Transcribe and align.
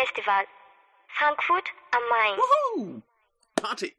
Filmfestival, 0.00 0.46
Frankfurt 1.08 1.68
am 1.90 2.02
Main. 2.08 2.38
Wuhu! 2.38 3.02
Party! 3.54 3.94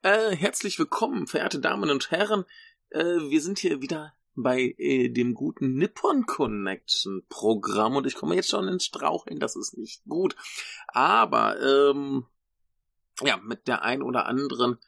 Äh, 0.00 0.34
herzlich 0.34 0.78
willkommen, 0.78 1.26
verehrte 1.26 1.60
Damen 1.60 1.90
und 1.90 2.10
Herren. 2.10 2.46
Äh, 2.90 3.04
wir 3.04 3.42
sind 3.42 3.58
hier 3.58 3.82
wieder 3.82 4.14
bei 4.34 4.74
äh, 4.78 5.10
dem 5.10 5.34
guten 5.34 5.74
Nippon 5.74 6.24
Connection 6.24 7.26
Programm 7.28 7.96
und 7.96 8.06
ich 8.06 8.14
komme 8.14 8.36
jetzt 8.36 8.48
schon 8.48 8.68
ins 8.68 8.86
Straucheln, 8.86 9.38
das 9.38 9.54
ist 9.54 9.76
nicht 9.76 10.02
gut. 10.08 10.34
Aber, 10.88 11.60
ähm, 11.60 12.26
ja, 13.20 13.36
mit 13.36 13.68
der 13.68 13.82
ein 13.82 14.02
oder 14.02 14.24
anderen 14.24 14.78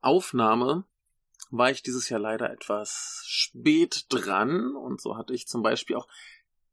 Aufnahme 0.00 0.84
war 1.50 1.70
ich 1.70 1.82
dieses 1.82 2.08
Jahr 2.08 2.20
leider 2.20 2.50
etwas 2.50 3.24
spät 3.26 4.06
dran 4.08 4.74
und 4.74 5.02
so 5.02 5.18
hatte 5.18 5.34
ich 5.34 5.46
zum 5.46 5.62
Beispiel 5.62 5.96
auch 5.96 6.08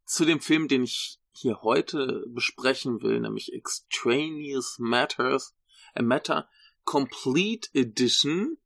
zu 0.06 0.24
dem 0.24 0.40
Film, 0.40 0.70
den 0.70 0.84
ich 0.84 1.20
hier 1.34 1.62
heute 1.62 2.26
besprechen 2.28 3.02
will, 3.02 3.20
nämlich 3.20 3.54
Extraneous 3.54 4.78
Matters, 4.80 5.56
a 5.94 6.00
äh, 6.00 6.04
Matter 6.04 6.48
Complete 6.86 7.70
Edition 7.74 8.58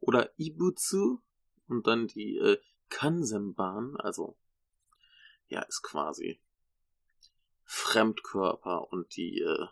oder 0.00 0.30
Ibutsu 0.36 1.20
und 1.68 1.86
dann 1.86 2.08
die 2.08 2.36
äh, 2.36 2.58
Kansenbahn, 2.88 3.96
also 3.98 4.36
ja, 5.48 5.62
ist 5.62 5.82
quasi 5.82 6.40
Fremdkörper 7.64 8.92
und 8.92 9.16
die 9.16 9.40
äh, 9.40 9.66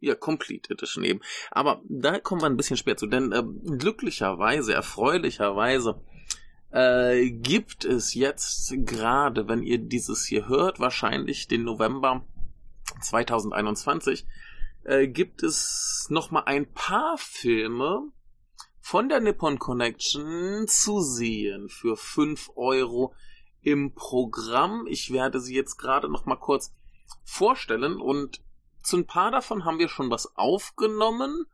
ja, 0.00 0.14
Complete 0.14 0.72
Edition 0.72 1.04
eben. 1.04 1.20
Aber 1.50 1.82
da 1.88 2.18
kommen 2.18 2.42
wir 2.42 2.46
ein 2.46 2.56
bisschen 2.56 2.76
später 2.76 2.98
zu, 2.98 3.06
denn 3.06 3.32
äh, 3.32 3.42
glücklicherweise, 3.78 4.74
erfreulicherweise 4.74 6.00
äh, 6.74 7.30
gibt 7.30 7.84
es 7.84 8.14
jetzt 8.14 8.74
gerade, 8.84 9.46
wenn 9.48 9.62
ihr 9.62 9.78
dieses 9.78 10.24
hier 10.26 10.48
hört, 10.48 10.80
wahrscheinlich 10.80 11.46
den 11.46 11.62
November 11.62 12.24
2021, 13.00 14.26
äh, 14.82 15.06
gibt 15.06 15.44
es 15.44 16.08
noch 16.10 16.32
mal 16.32 16.42
ein 16.46 16.66
paar 16.72 17.16
Filme 17.16 18.08
von 18.80 19.08
der 19.08 19.20
Nippon 19.20 19.60
Connection 19.60 20.66
zu 20.66 21.00
sehen 21.00 21.68
für 21.68 21.96
5 21.96 22.50
Euro 22.56 23.14
im 23.62 23.94
Programm. 23.94 24.88
Ich 24.88 25.12
werde 25.12 25.38
sie 25.38 25.54
jetzt 25.54 25.76
gerade 25.76 26.10
noch 26.10 26.26
mal 26.26 26.36
kurz 26.36 26.74
vorstellen 27.22 28.00
und 28.00 28.42
zu 28.82 28.96
ein 28.96 29.06
paar 29.06 29.30
davon 29.30 29.64
haben 29.64 29.78
wir 29.78 29.88
schon 29.88 30.10
was 30.10 30.36
aufgenommen. 30.36 31.46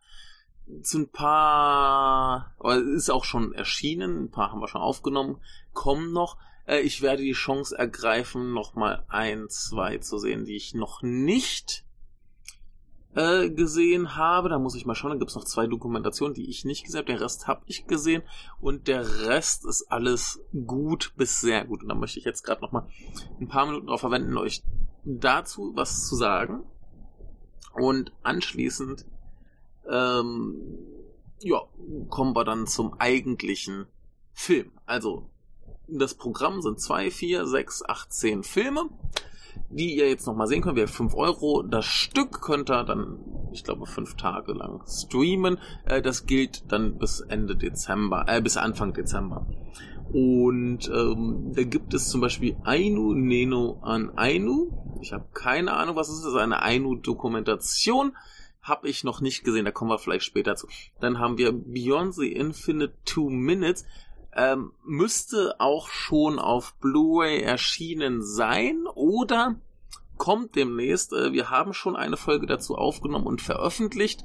Zu 0.83 1.01
ein 1.01 1.09
paar, 1.09 2.55
ist 2.95 3.11
auch 3.11 3.25
schon 3.25 3.53
erschienen, 3.53 4.25
ein 4.25 4.31
paar 4.31 4.51
haben 4.51 4.61
wir 4.61 4.69
schon 4.69 4.81
aufgenommen, 4.81 5.39
kommen 5.73 6.13
noch. 6.13 6.39
Äh, 6.67 6.81
ich 6.81 7.03
werde 7.03 7.23
die 7.23 7.33
Chance 7.33 7.77
ergreifen, 7.77 8.53
noch 8.53 8.75
mal 8.75 9.05
ein, 9.09 9.49
zwei 9.49 9.99
zu 9.99 10.19
sehen, 10.19 10.45
die 10.45 10.57
ich 10.57 10.75
noch 10.75 11.03
nicht 11.03 11.85
äh, 13.15 13.51
gesehen 13.51 14.17
habe. 14.17 14.49
Da 14.49 14.59
muss 14.59 14.75
ich 14.75 14.87
mal 14.87 14.95
schauen. 14.95 15.11
Da 15.11 15.19
gibt 15.19 15.31
es 15.31 15.37
noch 15.37 15.45
zwei 15.45 15.67
Dokumentationen, 15.67 16.35
die 16.35 16.49
ich 16.49 16.65
nicht 16.65 16.85
gesehen 16.85 16.99
habe. 16.99 17.13
Den 17.13 17.23
Rest 17.23 17.47
habe 17.47 17.63
ich 17.67 17.87
gesehen. 17.87 18.23
Und 18.61 18.89
der 18.89 19.27
Rest 19.27 19.67
ist 19.67 19.91
alles 19.91 20.41
gut 20.67 21.13
bis 21.17 21.41
sehr 21.41 21.65
gut. 21.65 21.83
Und 21.83 21.89
da 21.89 21.95
möchte 21.95 22.19
ich 22.19 22.25
jetzt 22.25 22.45
gerade 22.45 22.63
noch 22.63 22.73
mal 22.73 22.87
ein 23.41 23.49
paar 23.49 23.67
Minuten 23.67 23.87
darauf 23.87 24.01
verwenden, 24.01 24.37
euch 24.37 24.63
dazu 25.05 25.73
was 25.75 26.07
zu 26.07 26.17
sagen. 26.17 26.63
Und 27.73 28.13
anschließend, 28.23 29.07
ähm, 29.89 30.55
ja, 31.43 31.63
kommen 32.09 32.35
wir 32.35 32.45
dann 32.45 32.67
zum 32.67 32.95
eigentlichen 32.99 33.87
Film. 34.33 34.73
Also, 34.87 35.27
das 35.89 36.15
Programm 36.15 36.63
sind 36.63 36.81
zwei, 36.81 37.11
vier, 37.11 37.47
sechs, 37.47 37.83
acht, 37.87 38.13
zehn 38.13 38.43
Filme, 38.43 38.89
die 39.71 39.97
ihr 39.97 40.09
jetzt 40.09 40.27
nochmal 40.27 40.47
sehen 40.47 40.63
könnt. 40.63 40.77
Wir 40.77 40.85
haben 40.85 40.93
5 40.93 41.15
Euro. 41.15 41.63
Das 41.63 41.85
Stück 41.85 42.41
könnt 42.41 42.71
ihr 42.71 42.85
dann, 42.85 43.19
ich 43.53 43.65
glaube, 43.65 43.87
fünf 43.87 44.15
Tage 44.17 44.53
lang 44.53 44.83
streamen. 44.87 45.59
Äh, 45.85 46.03
das 46.03 46.27
gilt 46.27 46.71
dann 46.71 46.99
bis 46.99 47.21
Ende 47.21 47.57
Dezember, 47.57 48.27
äh, 48.29 48.41
bis 48.41 48.57
Anfang 48.57 48.93
Dezember. 48.93 49.47
Und 50.13 50.89
ähm, 50.89 51.53
da 51.55 51.63
gibt 51.63 51.95
es 51.95 52.09
zum 52.09 52.21
Beispiel 52.21 52.57
Ainu 52.65 53.15
Neno 53.15 53.79
an 53.83 54.11
Ainu. 54.17 54.73
Ich 55.01 55.13
habe 55.13 55.27
keine 55.33 55.75
Ahnung, 55.75 55.97
was 55.97 56.09
es 56.09 56.17
ist. 56.17 56.25
Das 56.25 56.33
ist 56.33 56.39
eine 56.39 56.63
Ainu-Dokumentation. 56.63 58.13
Habe 58.63 58.89
ich 58.89 59.05
noch 59.05 59.21
nicht 59.21 59.45
gesehen, 59.45 59.65
da 59.65 59.71
kommen 59.71 59.91
wir 59.91 59.99
vielleicht 59.99 60.25
später 60.25 60.57
zu. 60.57 60.69
Dann 61.01 61.19
haben 61.19 61.39
wir 61.39 61.53
Beyond 61.53 62.19
Infinite 62.19 62.95
Two 63.05 63.31
Minutes. 63.31 63.87
Ähm, 64.33 64.73
müsste 64.85 65.57
auch 65.59 65.89
schon 65.89 66.39
auf 66.39 66.75
Blu-ray 66.75 67.41
erschienen 67.41 68.23
sein 68.23 68.87
oder 68.95 69.57
kommt 70.19 70.55
demnächst. 70.55 71.13
Äh, 71.13 71.33
wir 71.33 71.51
haben 71.51 71.73
schon 71.73 71.97
eine 71.97 72.17
Folge 72.17 72.47
dazu 72.47 72.77
aufgenommen 72.77 73.27
und 73.27 73.41
veröffentlicht. 73.41 74.25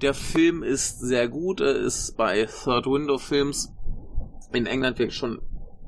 Der 0.00 0.14
Film 0.14 0.62
ist 0.62 1.00
sehr 1.00 1.28
gut, 1.28 1.60
äh, 1.60 1.78
ist 1.84 2.16
bei 2.16 2.46
Third 2.46 2.86
Window 2.86 3.18
Films 3.18 3.72
in 4.52 4.66
England 4.66 4.98
wirklich 4.98 5.16
schon 5.16 5.40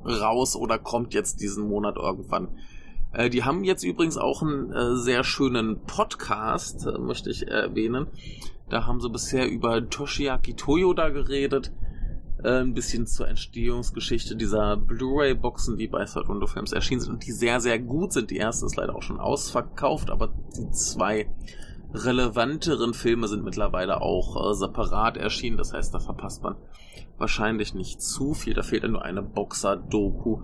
raus 0.04 0.56
oder 0.56 0.78
kommt 0.78 1.14
jetzt 1.14 1.40
diesen 1.40 1.68
Monat 1.68 1.96
irgendwann. 1.96 2.56
Äh, 3.12 3.30
die 3.30 3.44
haben 3.44 3.64
jetzt 3.64 3.82
übrigens 3.84 4.16
auch 4.16 4.42
einen 4.42 4.72
äh, 4.72 4.96
sehr 4.96 5.24
schönen 5.24 5.80
Podcast, 5.84 6.86
äh, 6.86 6.98
möchte 6.98 7.30
ich 7.30 7.48
erwähnen. 7.48 8.06
Da 8.68 8.86
haben 8.86 9.00
sie 9.00 9.10
bisher 9.10 9.48
über 9.48 9.88
Toshiaki 9.88 10.54
Toyoda 10.54 11.08
geredet. 11.08 11.72
Äh, 12.42 12.60
ein 12.60 12.74
bisschen 12.74 13.06
zur 13.06 13.28
Entstehungsgeschichte 13.28 14.36
dieser 14.36 14.76
Blu-ray-Boxen, 14.76 15.76
die 15.76 15.88
bei 15.88 16.04
Third 16.04 16.28
Window 16.28 16.46
Films 16.46 16.72
erschienen 16.72 17.00
sind 17.00 17.12
und 17.14 17.26
die 17.26 17.32
sehr, 17.32 17.60
sehr 17.60 17.78
gut 17.78 18.12
sind. 18.12 18.30
Die 18.30 18.36
erste 18.36 18.66
ist 18.66 18.76
leider 18.76 18.94
auch 18.94 19.02
schon 19.02 19.20
ausverkauft, 19.20 20.10
aber 20.10 20.32
die 20.56 20.70
zwei 20.70 21.28
relevanteren 21.92 22.94
Filme 22.94 23.28
sind 23.28 23.44
mittlerweile 23.44 24.00
auch 24.00 24.50
äh, 24.50 24.54
separat 24.54 25.16
erschienen. 25.16 25.56
Das 25.56 25.72
heißt, 25.72 25.92
da 25.92 25.98
verpasst 25.98 26.42
man 26.42 26.56
wahrscheinlich 27.18 27.74
nicht 27.74 28.00
zu 28.00 28.34
viel. 28.34 28.54
Da 28.54 28.62
fehlt 28.62 28.84
ja 28.84 28.88
nur 28.88 29.04
eine 29.04 29.22
Boxer-Doku. 29.22 30.40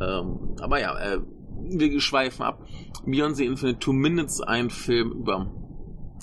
Ähm, 0.00 0.56
aber 0.60 0.80
ja, 0.80 0.98
äh, 0.98 1.20
wir 1.60 2.00
schweifen 2.00 2.42
ab. 2.42 2.66
Beyoncé 3.06 3.44
Infinite 3.44 3.78
Two 3.78 3.92
Minutes, 3.92 4.40
ein 4.40 4.70
Film 4.70 5.12
über 5.12 5.50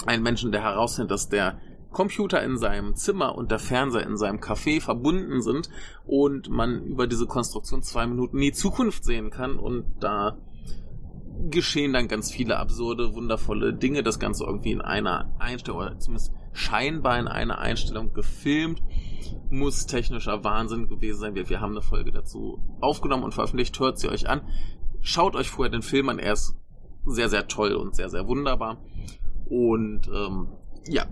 einen 0.06 0.24
Menschen, 0.24 0.52
der 0.52 0.62
herausfindet, 0.62 1.12
dass 1.12 1.30
der 1.30 1.60
Computer 1.92 2.44
in 2.44 2.58
seinem 2.58 2.96
Zimmer 2.96 3.36
und 3.36 3.52
der 3.52 3.60
Fernseher 3.60 4.06
in 4.06 4.18
seinem 4.18 4.40
Café 4.40 4.82
verbunden 4.82 5.42
sind 5.42 5.70
und 6.06 6.50
man 6.50 6.84
über 6.84 7.08
diese 7.08 7.26
Konstruktion 7.26 7.82
zwei 7.84 8.06
Minuten 8.06 8.36
in 8.38 8.44
die 8.44 8.52
Zukunft 8.52 9.06
sehen 9.06 9.30
kann 9.30 9.58
und 9.58 9.86
da 10.02 10.38
geschehen 11.50 11.94
dann 11.94 12.08
ganz 12.08 12.32
viele 12.32 12.58
absurde, 12.58 13.14
wundervolle 13.14 13.74
Dinge. 13.74 14.04
Das 14.04 14.20
Ganze 14.20 14.46
irgendwie 14.46 14.72
in 14.72 14.82
einer 14.82 15.34
Einstellung, 15.40 15.80
oder 15.80 16.00
zumindest 16.00 16.34
scheinbar 16.54 17.20
in 17.20 17.28
einer 17.28 17.60
Einstellung 17.60 18.14
gefilmt. 18.14 18.82
Muss 19.50 19.86
technischer 19.86 20.44
Wahnsinn 20.44 20.88
gewesen 20.88 21.20
sein. 21.20 21.36
Wir, 21.36 21.50
wir 21.50 21.62
haben 21.62 21.72
eine 21.72 21.82
Folge 21.82 22.12
dazu 22.12 22.60
aufgenommen 22.80 23.24
und 23.24 23.34
veröffentlicht. 23.34 23.80
Hört 23.80 24.00
sie 24.00 24.10
euch 24.10 24.28
an. 24.30 24.42
Schaut 25.08 25.36
euch 25.36 25.52
vorher 25.52 25.72
den 25.72 25.84
Film 25.84 26.10
an. 26.10 26.18
Er 26.18 26.34
ist 26.34 26.56
sehr, 27.06 27.30
sehr 27.30 27.48
toll 27.48 27.74
und 27.74 27.96
sehr, 27.96 28.10
sehr 28.10 28.28
wunderbar. 28.28 28.84
Und 29.48 30.08
ähm, 30.08 30.48
ja, 30.88 31.06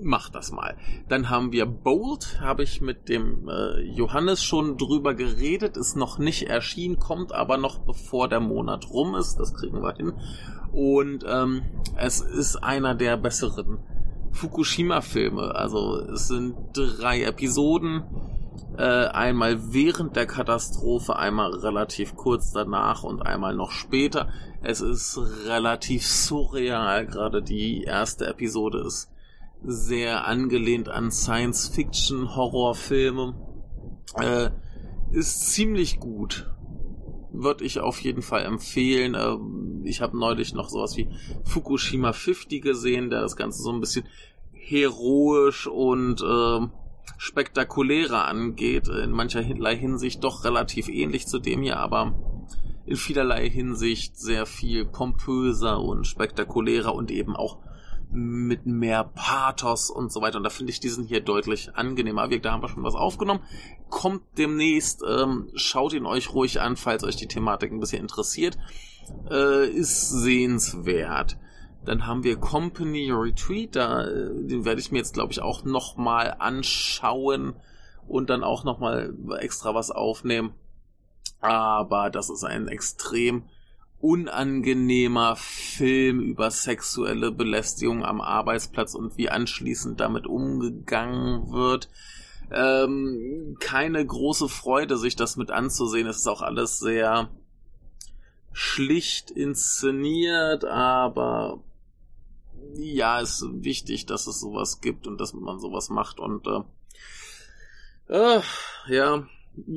mach 0.00 0.30
das 0.30 0.52
mal. 0.52 0.76
Dann 1.08 1.30
haben 1.30 1.50
wir 1.50 1.66
Bold, 1.66 2.40
habe 2.40 2.62
ich 2.62 2.80
mit 2.80 3.08
dem 3.08 3.48
äh, 3.48 3.80
Johannes 3.80 4.44
schon 4.44 4.78
drüber 4.78 5.14
geredet, 5.14 5.76
ist 5.76 5.96
noch 5.96 6.20
nicht 6.20 6.44
erschienen, 6.44 7.00
kommt 7.00 7.32
aber 7.32 7.56
noch 7.56 7.80
bevor 7.80 8.28
der 8.28 8.38
Monat 8.38 8.88
rum 8.88 9.16
ist, 9.16 9.40
das 9.40 9.52
kriegen 9.54 9.82
wir 9.82 9.94
hin. 9.94 10.12
Und 10.70 11.24
ähm, 11.26 11.62
es 11.96 12.20
ist 12.20 12.54
einer 12.62 12.94
der 12.94 13.16
besseren 13.16 13.80
Fukushima-Filme. 14.30 15.56
Also 15.56 15.98
es 16.02 16.28
sind 16.28 16.54
drei 16.72 17.24
Episoden. 17.24 18.04
Äh, 18.76 18.82
einmal 18.82 19.72
während 19.72 20.16
der 20.16 20.26
Katastrophe, 20.26 21.16
einmal 21.16 21.54
relativ 21.54 22.16
kurz 22.16 22.50
danach 22.52 23.02
und 23.02 23.22
einmal 23.22 23.54
noch 23.54 23.70
später. 23.72 24.28
Es 24.62 24.80
ist 24.80 25.18
relativ 25.46 26.06
surreal. 26.06 27.06
Gerade 27.06 27.42
die 27.42 27.82
erste 27.82 28.26
Episode 28.26 28.84
ist 28.86 29.10
sehr 29.64 30.26
angelehnt 30.26 30.88
an 30.88 31.10
Science-Fiction-Horrorfilme. 31.10 33.34
Äh, 34.14 34.50
ist 35.10 35.52
ziemlich 35.52 35.98
gut. 35.98 36.48
Würde 37.32 37.64
ich 37.64 37.80
auf 37.80 38.00
jeden 38.00 38.22
Fall 38.22 38.44
empfehlen. 38.44 39.14
Äh, 39.14 39.36
ich 39.88 40.00
habe 40.00 40.16
neulich 40.18 40.54
noch 40.54 40.68
sowas 40.68 40.96
wie 40.96 41.08
Fukushima 41.44 42.12
50 42.12 42.62
gesehen, 42.62 43.10
der 43.10 43.22
das 43.22 43.36
Ganze 43.36 43.62
so 43.62 43.72
ein 43.72 43.80
bisschen 43.80 44.06
heroisch 44.52 45.66
und 45.66 46.20
äh, 46.20 46.68
spektakulärer 47.16 48.26
angeht. 48.26 48.88
In 48.88 49.10
mancherlei 49.10 49.76
Hinsicht 49.76 50.22
doch 50.22 50.44
relativ 50.44 50.88
ähnlich 50.88 51.26
zu 51.26 51.38
dem 51.38 51.62
hier, 51.62 51.78
aber 51.78 52.14
in 52.86 52.96
vielerlei 52.96 53.48
Hinsicht 53.48 54.18
sehr 54.18 54.46
viel 54.46 54.86
pompöser 54.86 55.80
und 55.80 56.06
spektakulärer 56.06 56.94
und 56.94 57.10
eben 57.10 57.36
auch 57.36 57.58
mit 58.10 58.64
mehr 58.64 59.04
Pathos 59.04 59.90
und 59.90 60.10
so 60.12 60.22
weiter. 60.22 60.38
Und 60.38 60.44
da 60.44 60.50
finde 60.50 60.72
ich 60.72 60.80
diesen 60.80 61.04
hier 61.04 61.20
deutlich 61.20 61.74
angenehmer. 61.74 62.26
Da 62.28 62.52
haben 62.52 62.62
wir 62.62 62.68
schon 62.68 62.82
was 62.82 62.94
aufgenommen. 62.94 63.40
Kommt 63.90 64.22
demnächst, 64.38 65.02
ähm, 65.06 65.48
schaut 65.54 65.92
ihn 65.92 66.06
euch 66.06 66.32
ruhig 66.32 66.60
an, 66.60 66.76
falls 66.76 67.04
euch 67.04 67.16
die 67.16 67.28
Thematik 67.28 67.70
ein 67.70 67.80
bisschen 67.80 68.00
interessiert. 68.00 68.56
Äh, 69.30 69.68
ist 69.68 70.08
sehenswert. 70.08 71.36
Dann 71.88 72.06
haben 72.06 72.22
wir 72.22 72.36
Company 72.36 73.10
Retreat, 73.10 73.74
da, 73.74 74.04
äh, 74.04 74.28
den 74.44 74.66
werde 74.66 74.78
ich 74.78 74.92
mir 74.92 74.98
jetzt, 74.98 75.14
glaube 75.14 75.32
ich, 75.32 75.40
auch 75.40 75.64
nochmal 75.64 76.36
anschauen 76.38 77.54
und 78.06 78.28
dann 78.28 78.44
auch 78.44 78.62
nochmal 78.62 79.14
extra 79.40 79.74
was 79.74 79.90
aufnehmen. 79.90 80.52
Aber 81.40 82.10
das 82.10 82.28
ist 82.28 82.44
ein 82.44 82.68
extrem 82.68 83.44
unangenehmer 84.00 85.34
Film 85.36 86.20
über 86.20 86.50
sexuelle 86.50 87.32
Belästigung 87.32 88.04
am 88.04 88.20
Arbeitsplatz 88.20 88.94
und 88.94 89.16
wie 89.16 89.30
anschließend 89.30 89.98
damit 89.98 90.26
umgegangen 90.26 91.50
wird. 91.52 91.88
Ähm, 92.50 93.56
keine 93.60 94.04
große 94.04 94.50
Freude, 94.50 94.98
sich 94.98 95.16
das 95.16 95.38
mit 95.38 95.50
anzusehen. 95.50 96.06
Es 96.06 96.18
ist 96.18 96.28
auch 96.28 96.42
alles 96.42 96.80
sehr 96.80 97.30
schlicht 98.52 99.30
inszeniert, 99.30 100.66
aber 100.66 101.62
ja, 102.78 103.18
ist 103.18 103.44
wichtig, 103.50 104.06
dass 104.06 104.26
es 104.26 104.40
sowas 104.40 104.80
gibt 104.80 105.06
und 105.06 105.20
dass 105.20 105.34
man 105.34 105.58
sowas 105.58 105.90
macht 105.90 106.20
und 106.20 106.46
äh, 106.46 106.60
äh, 108.08 108.40
ja, 108.88 109.26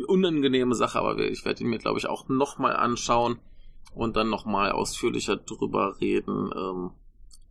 unangenehme 0.08 0.76
Sache, 0.76 1.00
aber 1.00 1.18
ich 1.18 1.44
werde 1.44 1.64
ihn 1.64 1.70
mir, 1.70 1.80
glaube 1.80 1.98
ich, 1.98 2.08
auch 2.08 2.30
nochmal 2.30 2.76
anschauen 2.76 3.40
und 3.96 4.16
dann 4.16 4.30
nochmal 4.30 4.72
ausführlicher 4.72 5.38
drüber 5.38 6.00
reden, 6.00 6.52
ähm, 6.56 6.92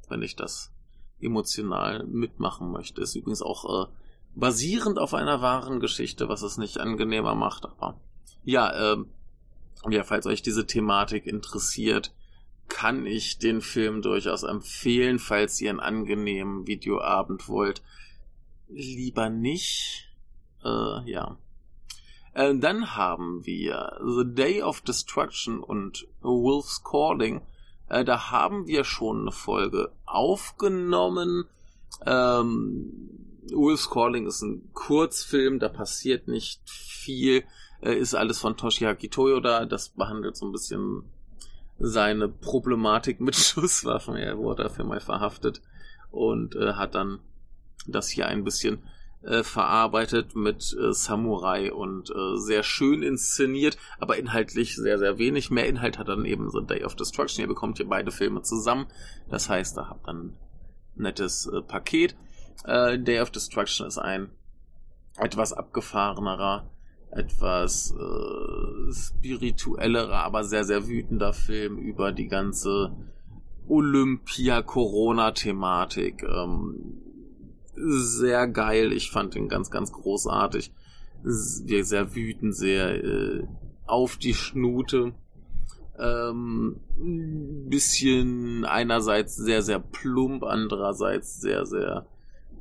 wenn 0.08 0.22
ich 0.22 0.36
das 0.36 0.72
emotional 1.20 2.06
mitmachen 2.06 2.70
möchte. 2.70 3.00
Ist 3.02 3.16
übrigens 3.16 3.42
auch 3.42 3.86
äh, 3.86 3.90
basierend 4.36 5.00
auf 5.00 5.14
einer 5.14 5.42
wahren 5.42 5.80
Geschichte, 5.80 6.28
was 6.28 6.42
es 6.42 6.58
nicht 6.58 6.78
angenehmer 6.78 7.34
macht, 7.34 7.66
aber 7.66 8.00
ja, 8.44 8.92
äh, 8.92 9.04
ja, 9.88 10.04
falls 10.04 10.26
euch 10.26 10.42
diese 10.42 10.66
Thematik 10.66 11.26
interessiert, 11.26 12.12
kann 12.70 13.04
ich 13.04 13.38
den 13.38 13.60
Film 13.60 14.00
durchaus 14.00 14.44
empfehlen, 14.44 15.18
falls 15.18 15.60
ihr 15.60 15.68
einen 15.68 15.80
angenehmen 15.80 16.66
Videoabend 16.66 17.48
wollt. 17.48 17.82
Lieber 18.68 19.28
nicht. 19.28 20.08
Äh, 20.64 21.10
ja. 21.10 21.36
Äh, 22.32 22.54
dann 22.56 22.96
haben 22.96 23.44
wir 23.44 23.98
The 24.02 24.34
Day 24.34 24.62
of 24.62 24.80
Destruction 24.80 25.60
und 25.60 26.06
Wolf's 26.22 26.82
Calling. 26.82 27.42
Äh, 27.88 28.04
da 28.04 28.30
haben 28.30 28.66
wir 28.66 28.84
schon 28.84 29.22
eine 29.22 29.32
Folge 29.32 29.92
aufgenommen. 30.06 31.44
Ähm, 32.06 32.92
Wolf's 33.52 33.90
Calling 33.90 34.26
ist 34.26 34.42
ein 34.42 34.70
Kurzfilm, 34.72 35.58
da 35.58 35.68
passiert 35.68 36.28
nicht 36.28 36.62
viel. 36.66 37.44
Äh, 37.82 37.94
ist 37.94 38.14
alles 38.14 38.38
von 38.38 38.56
Toshiaki 38.56 39.08
Toyoda. 39.08 39.66
Das 39.66 39.88
behandelt 39.88 40.36
so 40.36 40.46
ein 40.46 40.52
bisschen 40.52 41.02
seine 41.80 42.28
Problematik 42.28 43.20
mit 43.20 43.34
Schusswaffen. 43.36 44.16
Er 44.16 44.38
wurde 44.38 44.64
dafür 44.64 44.84
mal 44.84 45.00
verhaftet 45.00 45.60
und 46.10 46.54
äh, 46.54 46.74
hat 46.74 46.94
dann 46.94 47.18
das 47.86 48.08
hier 48.08 48.26
ein 48.26 48.44
bisschen 48.44 48.82
äh, 49.22 49.42
verarbeitet 49.42 50.34
mit 50.34 50.76
äh, 50.78 50.92
Samurai 50.92 51.72
und 51.72 52.10
äh, 52.10 52.36
sehr 52.36 52.62
schön 52.62 53.02
inszeniert, 53.02 53.76
aber 53.98 54.16
inhaltlich 54.16 54.76
sehr, 54.76 54.98
sehr 54.98 55.18
wenig. 55.18 55.50
Mehr 55.50 55.66
Inhalt 55.66 55.98
hat 55.98 56.08
dann 56.08 56.24
eben 56.24 56.50
The 56.50 56.64
Day 56.66 56.84
of 56.84 56.94
Destruction. 56.94 57.42
Ihr 57.42 57.48
bekommt 57.48 57.78
hier 57.78 57.88
beide 57.88 58.10
Filme 58.10 58.42
zusammen. 58.42 58.86
Das 59.28 59.48
heißt, 59.48 59.76
da 59.76 59.88
habt 59.88 60.06
dann 60.06 60.16
ein 60.16 60.38
nettes 60.96 61.46
äh, 61.46 61.60
Paket. 61.62 62.14
Äh, 62.64 62.98
Day 62.98 63.20
of 63.20 63.30
Destruction 63.30 63.86
ist 63.86 63.98
ein 63.98 64.30
etwas 65.18 65.52
abgefahrenerer 65.52 66.70
etwas 67.12 67.92
äh, 67.92 68.92
spirituellerer, 68.92 70.24
aber 70.24 70.44
sehr, 70.44 70.64
sehr 70.64 70.86
wütender 70.86 71.32
Film 71.32 71.78
über 71.78 72.12
die 72.12 72.28
ganze 72.28 72.94
Olympia-Corona-Thematik. 73.68 76.22
Ähm, 76.22 77.00
sehr 77.74 78.46
geil. 78.48 78.92
Ich 78.92 79.10
fand 79.10 79.34
ihn 79.36 79.48
ganz, 79.48 79.70
ganz 79.70 79.92
großartig. 79.92 80.72
Sehr, 81.22 81.84
sehr 81.84 82.14
wütend, 82.14 82.56
sehr 82.56 83.04
äh, 83.04 83.46
auf 83.86 84.16
die 84.16 84.32
Schnute. 84.34 85.12
Ähm, 85.98 86.80
bisschen 87.68 88.64
einerseits 88.64 89.36
sehr, 89.36 89.62
sehr 89.62 89.80
plump, 89.80 90.44
andererseits 90.44 91.40
sehr, 91.40 91.66
sehr 91.66 92.06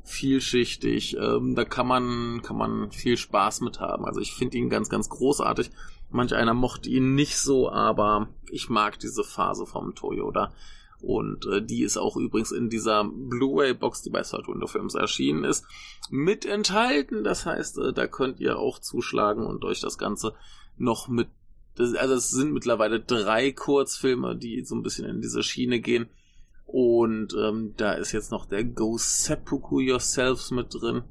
vielschichtig. 0.04 1.16
Ähm, 1.16 1.54
da 1.54 1.64
kann 1.64 1.86
man, 1.86 2.42
kann 2.42 2.56
man 2.56 2.90
viel 2.90 3.16
Spaß 3.16 3.60
mit 3.60 3.80
haben. 3.80 4.04
Also 4.04 4.20
ich 4.20 4.34
finde 4.34 4.58
ihn 4.58 4.70
ganz, 4.70 4.88
ganz 4.88 5.08
großartig. 5.08 5.70
Manch 6.10 6.34
einer 6.34 6.54
mochte 6.54 6.88
ihn 6.88 7.14
nicht 7.14 7.36
so, 7.38 7.70
aber 7.70 8.28
ich 8.50 8.68
mag 8.68 8.98
diese 8.98 9.24
Phase 9.24 9.66
vom 9.66 9.94
Toyota. 9.94 10.52
Und 11.00 11.46
äh, 11.46 11.62
die 11.62 11.82
ist 11.82 11.96
auch 11.96 12.16
übrigens 12.16 12.52
in 12.52 12.68
dieser 12.68 13.04
Blu-ray-Box, 13.04 14.02
die 14.02 14.10
bei 14.10 14.22
Saturn 14.22 14.66
Films 14.66 14.94
erschienen 14.94 15.44
ist, 15.44 15.64
mit 16.10 16.44
enthalten. 16.44 17.24
Das 17.24 17.46
heißt, 17.46 17.78
äh, 17.78 17.92
da 17.92 18.06
könnt 18.06 18.40
ihr 18.40 18.58
auch 18.58 18.78
zuschlagen 18.78 19.46
und 19.46 19.64
euch 19.64 19.80
das 19.80 19.96
Ganze 19.96 20.34
noch 20.76 21.08
mit. 21.08 21.28
Das, 21.76 21.94
also 21.94 22.14
es 22.14 22.30
sind 22.30 22.52
mittlerweile 22.52 23.00
drei 23.00 23.52
Kurzfilme, 23.52 24.36
die 24.36 24.64
so 24.64 24.74
ein 24.74 24.82
bisschen 24.82 25.06
in 25.06 25.22
diese 25.22 25.42
Schiene 25.42 25.80
gehen. 25.80 26.10
Und 26.72 27.34
ähm, 27.34 27.74
da 27.76 27.92
ist 27.92 28.12
jetzt 28.12 28.30
noch 28.30 28.46
der 28.46 28.62
Go 28.64 28.96
Seppuku 28.96 29.80
Yourselves 29.80 30.52
mit 30.52 30.72
drin. 30.72 31.02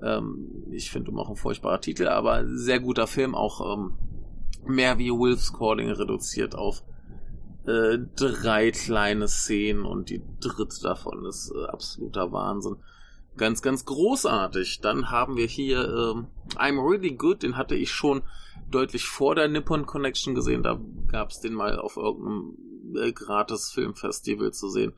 Ähm, 0.00 0.64
ich 0.70 0.90
finde 0.90 1.10
auch 1.18 1.28
ein 1.28 1.36
furchtbarer 1.36 1.80
Titel, 1.80 2.06
aber 2.06 2.46
sehr 2.46 2.78
guter 2.78 3.08
Film, 3.08 3.34
auch 3.34 3.74
ähm, 3.74 3.94
mehr 4.64 4.98
wie 4.98 5.10
Wolf's 5.10 5.52
Calling 5.52 5.90
reduziert 5.90 6.54
auf 6.54 6.84
äh, 7.66 7.98
drei 8.14 8.70
kleine 8.70 9.26
Szenen 9.26 9.84
und 9.84 10.10
die 10.10 10.22
dritte 10.40 10.80
davon 10.82 11.24
ist 11.26 11.52
äh, 11.52 11.64
absoluter 11.64 12.30
Wahnsinn. 12.30 12.76
Ganz, 13.36 13.60
ganz 13.60 13.84
großartig. 13.84 14.80
Dann 14.80 15.10
haben 15.10 15.36
wir 15.36 15.46
hier 15.46 15.80
äh, 15.80 16.58
I'm 16.58 16.88
Really 16.88 17.16
Good, 17.16 17.42
den 17.42 17.56
hatte 17.56 17.74
ich 17.74 17.90
schon 17.90 18.22
deutlich 18.70 19.06
vor 19.06 19.34
der 19.34 19.48
Nippon 19.48 19.84
Connection 19.84 20.34
gesehen. 20.34 20.62
Da 20.62 20.80
gab 21.08 21.30
es 21.30 21.40
den 21.40 21.54
mal 21.54 21.78
auf 21.78 21.96
irgendeinem 21.96 22.56
äh, 22.94 23.12
gratis 23.12 23.70
Filmfestival 23.70 24.52
zu 24.52 24.68
sehen. 24.68 24.92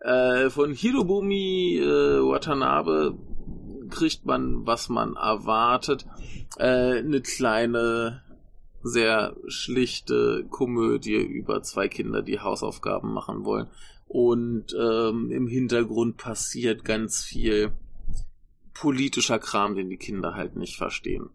Äh, 0.00 0.50
von 0.50 0.72
Hirobumi 0.72 1.78
äh, 1.78 2.22
Watanabe 2.22 3.18
kriegt 3.90 4.26
man, 4.26 4.66
was 4.66 4.88
man 4.88 5.16
erwartet. 5.16 6.06
Äh, 6.56 6.98
eine 6.98 7.20
kleine, 7.20 8.22
sehr 8.82 9.36
schlichte 9.48 10.46
Komödie 10.48 11.16
über 11.16 11.62
zwei 11.62 11.88
Kinder, 11.88 12.22
die 12.22 12.40
Hausaufgaben 12.40 13.12
machen 13.12 13.44
wollen. 13.44 13.68
Und 14.06 14.74
ähm, 14.78 15.30
im 15.30 15.46
Hintergrund 15.48 16.16
passiert 16.16 16.84
ganz 16.84 17.22
viel 17.22 17.72
politischer 18.72 19.38
Kram, 19.38 19.74
den 19.74 19.90
die 19.90 19.96
Kinder 19.96 20.34
halt 20.34 20.56
nicht 20.56 20.76
verstehen. 20.76 21.30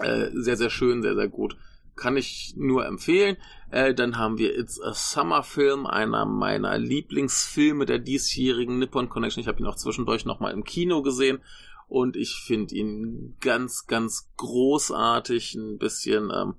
Äh, 0.00 0.30
sehr, 0.34 0.56
sehr 0.56 0.70
schön, 0.70 1.02
sehr, 1.02 1.14
sehr 1.14 1.28
gut 1.28 1.56
kann 1.98 2.16
ich 2.16 2.54
nur 2.56 2.86
empfehlen. 2.86 3.36
Äh, 3.70 3.92
dann 3.92 4.16
haben 4.16 4.38
wir 4.38 4.58
It's 4.58 4.80
a 4.80 4.94
Summer 4.94 5.42
Film, 5.42 5.86
einer 5.86 6.24
meiner 6.24 6.78
Lieblingsfilme 6.78 7.84
der 7.84 7.98
diesjährigen 7.98 8.78
Nippon 8.78 9.10
Connection. 9.10 9.42
Ich 9.42 9.48
habe 9.48 9.58
ihn 9.58 9.66
auch 9.66 9.76
zwischendurch 9.76 10.24
nochmal 10.24 10.52
im 10.52 10.64
Kino 10.64 11.02
gesehen 11.02 11.40
und 11.88 12.16
ich 12.16 12.36
finde 12.36 12.74
ihn 12.74 13.36
ganz, 13.40 13.86
ganz 13.86 14.30
großartig. 14.36 15.54
Ein 15.54 15.78
bisschen 15.78 16.30
ähm, 16.34 16.54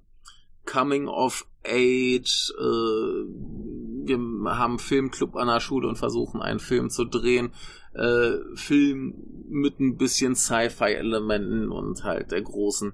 Coming 0.66 1.08
of 1.08 1.48
Age. 1.66 2.54
Äh, 2.60 3.24
wir 4.06 4.18
haben 4.18 4.72
einen 4.72 4.80
Filmclub 4.80 5.36
an 5.36 5.48
der 5.48 5.60
Schule 5.60 5.88
und 5.88 5.98
versuchen 5.98 6.42
einen 6.42 6.60
Film 6.60 6.90
zu 6.90 7.06
drehen. 7.06 7.52
Äh, 7.94 8.38
Film 8.56 9.16
mit 9.48 9.80
ein 9.80 9.98
bisschen 9.98 10.36
Sci-Fi-Elementen 10.36 11.70
und 11.70 12.04
halt 12.04 12.32
der 12.32 12.42
großen 12.42 12.94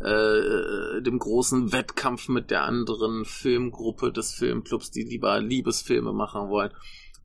äh, 0.00 1.02
dem 1.02 1.18
großen 1.18 1.72
Wettkampf 1.72 2.28
mit 2.28 2.50
der 2.50 2.64
anderen 2.64 3.24
Filmgruppe 3.24 4.12
des 4.12 4.32
Filmclubs, 4.32 4.90
die 4.90 5.02
lieber 5.02 5.40
Liebesfilme 5.40 6.12
machen 6.12 6.48
wollen. 6.48 6.72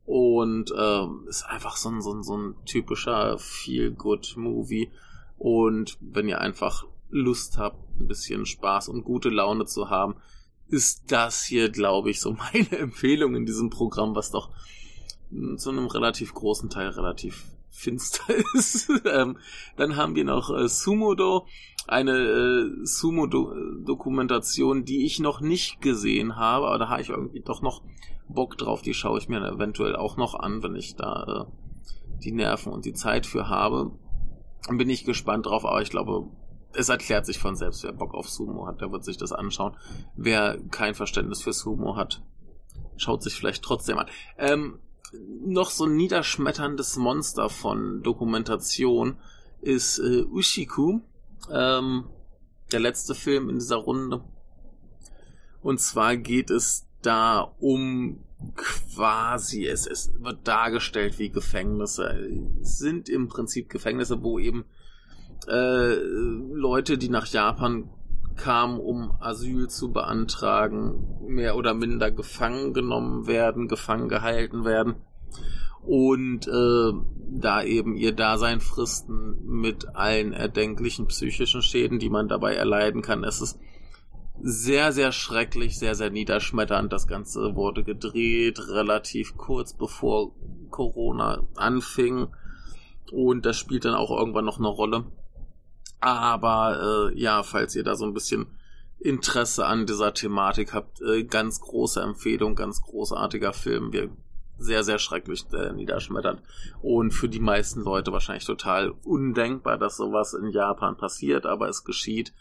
Und 0.04 0.72
ähm, 0.78 1.24
ist 1.28 1.44
einfach 1.46 1.76
so 1.76 1.88
ein, 1.88 2.00
so 2.00 2.12
ein, 2.12 2.22
so 2.22 2.36
ein 2.36 2.54
typischer 2.64 3.38
Feel-Good-Movie. 3.38 4.92
Und 5.38 5.98
wenn 6.00 6.28
ihr 6.28 6.40
einfach 6.40 6.84
Lust 7.10 7.58
habt, 7.58 7.78
ein 7.98 8.08
bisschen 8.08 8.46
Spaß 8.46 8.88
und 8.88 9.04
gute 9.04 9.30
Laune 9.30 9.64
zu 9.64 9.90
haben, 9.90 10.16
ist 10.68 11.10
das 11.10 11.44
hier, 11.44 11.70
glaube 11.70 12.10
ich, 12.10 12.20
so 12.20 12.32
meine 12.52 12.78
Empfehlung 12.78 13.34
in 13.34 13.46
diesem 13.46 13.70
Programm, 13.70 14.14
was 14.14 14.30
doch 14.30 14.50
zu 15.56 15.70
einem 15.70 15.86
relativ 15.86 16.34
großen 16.34 16.70
Teil 16.70 16.90
relativ 16.90 17.44
finster 17.76 18.24
ist. 18.54 18.90
ähm, 19.04 19.38
dann 19.76 19.96
haben 19.96 20.14
wir 20.14 20.24
noch 20.24 20.50
äh, 20.50 20.68
Sumodo, 20.68 21.46
eine 21.86 22.12
äh, 22.12 22.84
Sumo-Dokumentation, 22.84 24.84
die 24.84 25.04
ich 25.04 25.20
noch 25.20 25.40
nicht 25.40 25.80
gesehen 25.80 26.36
habe, 26.36 26.66
aber 26.66 26.78
da 26.78 26.88
habe 26.88 27.02
ich 27.02 27.10
irgendwie 27.10 27.40
doch 27.40 27.62
noch 27.62 27.82
Bock 28.28 28.58
drauf. 28.58 28.82
Die 28.82 28.94
schaue 28.94 29.18
ich 29.18 29.28
mir 29.28 29.46
eventuell 29.46 29.94
auch 29.94 30.16
noch 30.16 30.34
an, 30.34 30.62
wenn 30.62 30.74
ich 30.74 30.96
da 30.96 31.46
äh, 31.48 32.22
die 32.24 32.32
Nerven 32.32 32.72
und 32.72 32.84
die 32.84 32.94
Zeit 32.94 33.26
für 33.26 33.48
habe. 33.48 33.92
Bin 34.68 34.90
ich 34.90 35.04
gespannt 35.04 35.46
drauf, 35.46 35.64
aber 35.64 35.82
ich 35.82 35.90
glaube, 35.90 36.28
es 36.72 36.88
erklärt 36.88 37.24
sich 37.24 37.38
von 37.38 37.54
selbst, 37.54 37.84
wer 37.84 37.92
Bock 37.92 38.14
auf 38.14 38.28
Sumo 38.28 38.66
hat, 38.66 38.80
der 38.80 38.90
wird 38.90 39.04
sich 39.04 39.16
das 39.16 39.32
anschauen. 39.32 39.76
Wer 40.16 40.58
kein 40.70 40.94
Verständnis 40.94 41.42
für 41.42 41.52
Sumo 41.52 41.96
hat, 41.96 42.22
schaut 42.96 43.22
sich 43.22 43.34
vielleicht 43.34 43.62
trotzdem 43.62 43.98
an. 43.98 44.06
Ähm, 44.38 44.80
noch 45.12 45.70
so 45.70 45.84
ein 45.84 45.96
niederschmetterndes 45.96 46.96
Monster 46.96 47.48
von 47.48 48.02
Dokumentation 48.02 49.16
ist 49.60 49.98
äh, 49.98 50.22
Ushiku, 50.22 51.00
ähm, 51.50 52.04
der 52.72 52.80
letzte 52.80 53.14
Film 53.14 53.48
in 53.48 53.58
dieser 53.58 53.76
Runde. 53.76 54.24
Und 55.62 55.80
zwar 55.80 56.16
geht 56.16 56.50
es 56.50 56.86
da 57.02 57.52
um 57.58 58.24
quasi, 58.54 59.66
es, 59.66 59.86
es 59.86 60.12
wird 60.18 60.46
dargestellt 60.46 61.18
wie 61.18 61.30
Gefängnisse. 61.30 62.28
Es 62.60 62.78
sind 62.78 63.08
im 63.08 63.28
Prinzip 63.28 63.68
Gefängnisse, 63.68 64.22
wo 64.22 64.38
eben 64.38 64.64
äh, 65.48 65.94
Leute, 65.94 66.98
die 66.98 67.08
nach 67.08 67.26
Japan 67.26 67.88
kamen, 68.36 68.78
um 68.78 69.12
Asyl 69.20 69.68
zu 69.68 69.92
beantragen, 69.92 71.18
mehr 71.26 71.56
oder 71.56 71.74
minder 71.74 72.10
gefangen 72.10 72.74
genommen 72.74 73.26
werden, 73.26 73.68
gefangen 73.68 74.08
gehalten 74.08 74.64
werden 74.64 74.96
und 75.86 76.48
äh, 76.48 76.92
da 77.28 77.62
eben 77.62 77.96
ihr 77.96 78.12
Dasein 78.12 78.60
fristen 78.60 79.38
mit 79.44 79.94
allen 79.94 80.32
erdenklichen 80.32 81.06
psychischen 81.06 81.62
Schäden, 81.62 81.98
die 81.98 82.10
man 82.10 82.28
dabei 82.28 82.54
erleiden 82.54 83.02
kann. 83.02 83.22
Es 83.22 83.40
ist 83.40 83.58
sehr, 84.42 84.92
sehr 84.92 85.12
schrecklich, 85.12 85.78
sehr, 85.78 85.94
sehr 85.94 86.10
niederschmetternd. 86.10 86.92
Das 86.92 87.06
Ganze 87.06 87.54
wurde 87.54 87.84
gedreht 87.84 88.58
relativ 88.68 89.36
kurz 89.36 89.74
bevor 89.74 90.32
Corona 90.70 91.46
anfing 91.54 92.28
und 93.12 93.46
das 93.46 93.56
spielt 93.56 93.84
dann 93.84 93.94
auch 93.94 94.10
irgendwann 94.10 94.44
noch 94.44 94.58
eine 94.58 94.68
Rolle. 94.68 95.04
Aber 96.00 97.10
äh, 97.12 97.18
ja, 97.18 97.42
falls 97.42 97.74
ihr 97.74 97.84
da 97.84 97.96
so 97.96 98.04
ein 98.04 98.14
bisschen 98.14 98.46
Interesse 98.98 99.66
an 99.66 99.86
dieser 99.86 100.14
Thematik 100.14 100.72
habt, 100.72 101.00
äh, 101.02 101.24
ganz 101.24 101.60
große 101.60 102.00
Empfehlung, 102.00 102.54
ganz 102.54 102.82
großartiger 102.82 103.52
Film. 103.52 103.92
Wir 103.92 104.10
sehr, 104.58 104.84
sehr 104.84 104.98
schrecklich 104.98 105.44
äh, 105.52 105.72
niederschmetternd. 105.72 106.40
Und 106.80 107.12
für 107.12 107.28
die 107.28 107.40
meisten 107.40 107.82
Leute 107.82 108.12
wahrscheinlich 108.12 108.46
total 108.46 108.90
undenkbar, 109.04 109.76
dass 109.76 109.96
sowas 109.96 110.34
in 110.34 110.50
Japan 110.50 110.96
passiert, 110.96 111.46
aber 111.46 111.68
es 111.68 111.84
geschieht. 111.84 112.32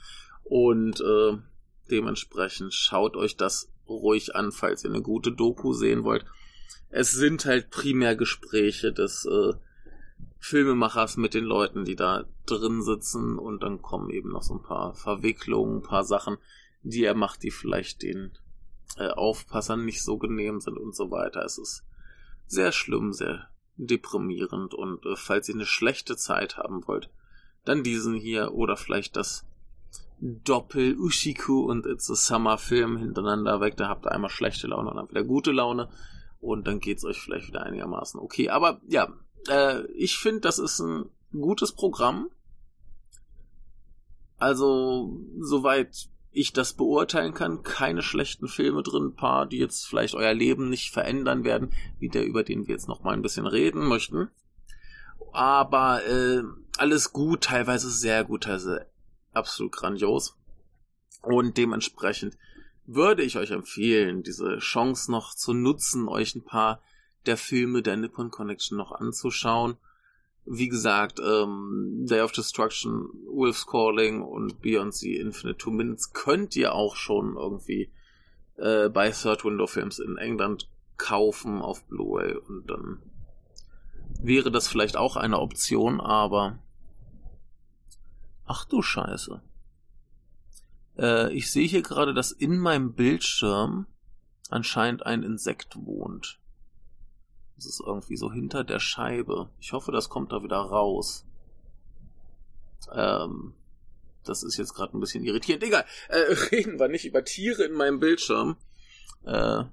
Und 0.43 1.01
äh, 1.01 1.37
dementsprechend 1.91 2.73
schaut 2.73 3.17
euch 3.17 3.35
das 3.35 3.69
ruhig 3.87 4.35
an, 4.35 4.51
falls 4.51 4.83
ihr 4.83 4.91
eine 4.91 5.01
gute 5.01 5.31
Doku 5.31 5.73
sehen 5.73 6.03
wollt. 6.03 6.25
Es 6.89 7.11
sind 7.11 7.45
halt 7.45 7.69
primär 7.69 8.15
Gespräche 8.15 8.93
des 8.93 9.25
äh, 9.25 9.53
Filmemachers 10.39 11.17
mit 11.17 11.33
den 11.33 11.45
Leuten, 11.45 11.85
die 11.85 11.95
da 11.95 12.25
drin 12.45 12.81
sitzen 12.81 13.39
und 13.39 13.63
dann 13.63 13.81
kommen 13.81 14.09
eben 14.09 14.31
noch 14.31 14.43
so 14.43 14.55
ein 14.55 14.63
paar 14.63 14.93
Verwicklungen, 14.93 15.77
ein 15.77 15.83
paar 15.83 16.03
Sachen, 16.03 16.37
die 16.83 17.03
er 17.03 17.15
macht, 17.15 17.43
die 17.43 17.51
vielleicht 17.51 18.03
den 18.03 18.31
äh, 18.97 19.09
Aufpassern 19.09 19.85
nicht 19.85 20.03
so 20.03 20.17
genehm 20.17 20.59
sind 20.59 20.77
und 20.77 20.95
so 20.95 21.09
weiter. 21.09 21.43
Es 21.43 21.57
ist 21.57 21.83
sehr 22.47 22.71
schlimm, 22.71 23.11
sehr 23.11 23.49
deprimierend 23.77 24.73
und 24.73 25.05
äh, 25.05 25.15
falls 25.15 25.49
ihr 25.49 25.55
eine 25.55 25.65
schlechte 25.65 26.15
Zeit 26.15 26.57
haben 26.57 26.87
wollt, 26.87 27.09
dann 27.65 27.83
diesen 27.83 28.13
hier 28.13 28.53
oder 28.53 28.77
vielleicht 28.77 29.15
das 29.15 29.45
Doppel 30.19 30.97
Ushiku 30.97 31.65
und 31.65 31.85
It's 31.85 32.09
a 32.09 32.15
Summer 32.15 32.57
Film 32.57 32.97
hintereinander 32.97 33.59
weg. 33.59 33.75
Da 33.77 33.89
habt 33.89 34.05
ihr 34.05 34.11
einmal 34.11 34.29
schlechte 34.29 34.67
Laune 34.67 34.89
und 34.91 34.95
dann 34.95 35.09
wieder 35.09 35.23
gute 35.23 35.51
Laune 35.51 35.89
und 36.39 36.67
dann 36.67 36.79
geht's 36.79 37.03
euch 37.03 37.19
vielleicht 37.19 37.47
wieder 37.47 37.63
einigermaßen 37.63 38.19
okay. 38.19 38.49
Aber 38.49 38.79
ja, 38.87 39.11
äh, 39.47 39.85
ich 39.93 40.17
finde, 40.17 40.41
das 40.41 40.59
ist 40.59 40.79
ein 40.79 41.09
gutes 41.31 41.71
Programm. 41.71 42.29
Also, 44.37 45.17
soweit 45.39 46.09
ich 46.31 46.51
das 46.51 46.73
beurteilen 46.73 47.33
kann, 47.33 47.63
keine 47.63 48.01
schlechten 48.01 48.47
Filme 48.47 48.83
drin, 48.83 49.05
ein 49.05 49.15
paar, 49.15 49.45
die 49.45 49.57
jetzt 49.57 49.87
vielleicht 49.87 50.15
euer 50.15 50.33
Leben 50.33 50.69
nicht 50.69 50.91
verändern 50.91 51.45
werden, 51.45 51.71
wie 51.99 52.09
der, 52.09 52.25
über 52.25 52.43
den 52.43 52.67
wir 52.67 52.75
jetzt 52.75 52.89
noch 52.89 53.03
mal 53.03 53.13
ein 53.13 53.21
bisschen 53.21 53.47
reden 53.47 53.87
möchten. 53.87 54.29
Aber 55.31 56.05
äh, 56.05 56.43
alles 56.77 57.13
gut, 57.13 57.45
teilweise 57.45 57.89
sehr 57.89 58.25
gut, 58.25 58.47
also 58.47 58.77
absolut 59.33 59.71
grandios. 59.71 60.37
Und 61.21 61.57
dementsprechend 61.57 62.37
würde 62.85 63.23
ich 63.23 63.37
euch 63.37 63.51
empfehlen, 63.51 64.21
diese 64.21 64.57
Chance 64.59 65.11
noch 65.11 65.33
zu 65.33 65.53
nutzen, 65.53 66.07
euch 66.07 66.35
ein 66.35 66.43
paar 66.43 66.81
der 67.27 67.37
Filme 67.37 67.81
der 67.81 67.97
Nippon 67.97 68.31
Connection 68.31 68.77
noch 68.77 68.91
anzuschauen. 68.91 69.77
Wie 70.45 70.69
gesagt, 70.69 71.19
ähm, 71.19 72.05
Day 72.07 72.21
of 72.21 72.31
Destruction, 72.31 73.09
Wolf's 73.27 73.65
Calling 73.65 74.21
und 74.21 74.61
Beyond 74.61 74.93
the 74.93 75.17
Infinite 75.17 75.57
Two 75.57 75.71
Minutes 75.71 76.13
könnt 76.13 76.55
ihr 76.55 76.73
auch 76.73 76.95
schon 76.95 77.35
irgendwie 77.35 77.89
äh, 78.57 78.89
bei 78.89 79.09
Third 79.09 79.43
Window 79.43 79.67
Films 79.67 79.99
in 79.99 80.17
England 80.17 80.69
kaufen 80.97 81.61
auf 81.61 81.83
Blu-ray 81.85 82.35
und 82.35 82.69
dann 82.69 83.01
wäre 84.21 84.51
das 84.51 84.67
vielleicht 84.67 84.97
auch 84.97 85.15
eine 85.15 85.39
Option, 85.39 85.99
aber 85.99 86.59
ach 88.45 88.65
du 88.65 88.81
Scheiße. 88.81 89.41
Äh, 90.97 91.33
ich 91.33 91.51
sehe 91.51 91.67
hier 91.67 91.81
gerade, 91.81 92.13
dass 92.13 92.31
in 92.31 92.57
meinem 92.57 92.93
Bildschirm 92.93 93.87
anscheinend 94.49 95.05
ein 95.05 95.23
Insekt 95.23 95.75
wohnt. 95.75 96.39
Das 97.55 97.65
ist 97.65 97.81
irgendwie 97.85 98.17
so 98.17 98.31
hinter 98.31 98.63
der 98.63 98.79
Scheibe. 98.79 99.49
Ich 99.59 99.73
hoffe, 99.73 99.91
das 99.91 100.09
kommt 100.09 100.31
da 100.31 100.43
wieder 100.43 100.57
raus. 100.57 101.25
Ähm, 102.93 103.53
das 104.23 104.43
ist 104.43 104.57
jetzt 104.57 104.73
gerade 104.73 104.97
ein 104.97 104.99
bisschen 104.99 105.23
irritierend. 105.23 105.63
Egal, 105.63 105.85
äh, 106.09 106.17
reden 106.51 106.79
wir 106.79 106.87
nicht 106.87 107.05
über 107.05 107.23
Tiere 107.23 107.63
in 107.63 107.73
meinem 107.73 107.99
Bildschirm. 107.99 108.57
Äh, 109.23 109.63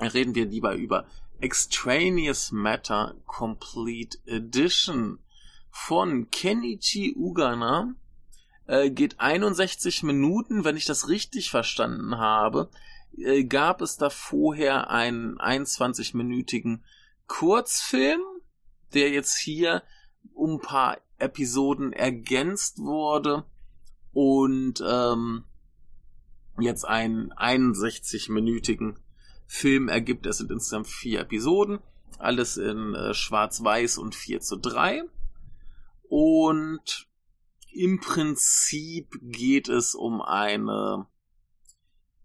reden 0.00 0.34
wir 0.34 0.46
lieber 0.46 0.74
über 0.74 1.06
Extraneous 1.40 2.52
Matter 2.52 3.14
Complete 3.26 4.18
Edition 4.26 5.18
von 5.70 6.30
Kenichi 6.30 7.14
Ugana. 7.16 7.94
Äh, 8.66 8.90
geht 8.90 9.20
61 9.20 10.02
Minuten, 10.02 10.64
wenn 10.64 10.76
ich 10.76 10.86
das 10.86 11.08
richtig 11.08 11.50
verstanden 11.50 12.18
habe. 12.18 12.70
Äh, 13.16 13.44
gab 13.44 13.80
es 13.80 13.96
da 13.96 14.10
vorher 14.10 14.90
einen 14.90 15.38
21-minütigen 15.38 16.80
Kurzfilm, 17.26 18.20
der 18.94 19.10
jetzt 19.10 19.36
hier 19.36 19.82
um 20.34 20.54
ein 20.54 20.60
paar 20.60 20.98
Episoden 21.18 21.92
ergänzt 21.92 22.78
wurde 22.78 23.44
und 24.12 24.82
ähm, 24.86 25.44
jetzt 26.58 26.84
einen 26.84 27.32
61-minütigen 27.32 28.96
Film 29.46 29.88
ergibt. 29.88 30.26
Es 30.26 30.38
sind 30.38 30.50
insgesamt 30.50 30.88
vier 30.88 31.20
Episoden, 31.20 31.80
alles 32.18 32.56
in 32.56 32.94
äh, 32.94 33.14
Schwarz-Weiß 33.14 33.98
und 33.98 34.14
4 34.14 34.40
zu 34.40 34.56
3. 34.56 35.02
Und 36.08 37.08
im 37.72 38.00
Prinzip 38.00 39.18
geht 39.22 39.68
es 39.68 39.94
um 39.94 40.20
eine 40.20 41.06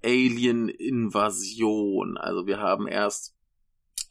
Alien-Invasion. 0.05 2.17
Also 2.17 2.47
wir 2.47 2.59
haben 2.59 2.87
erst, 2.87 3.35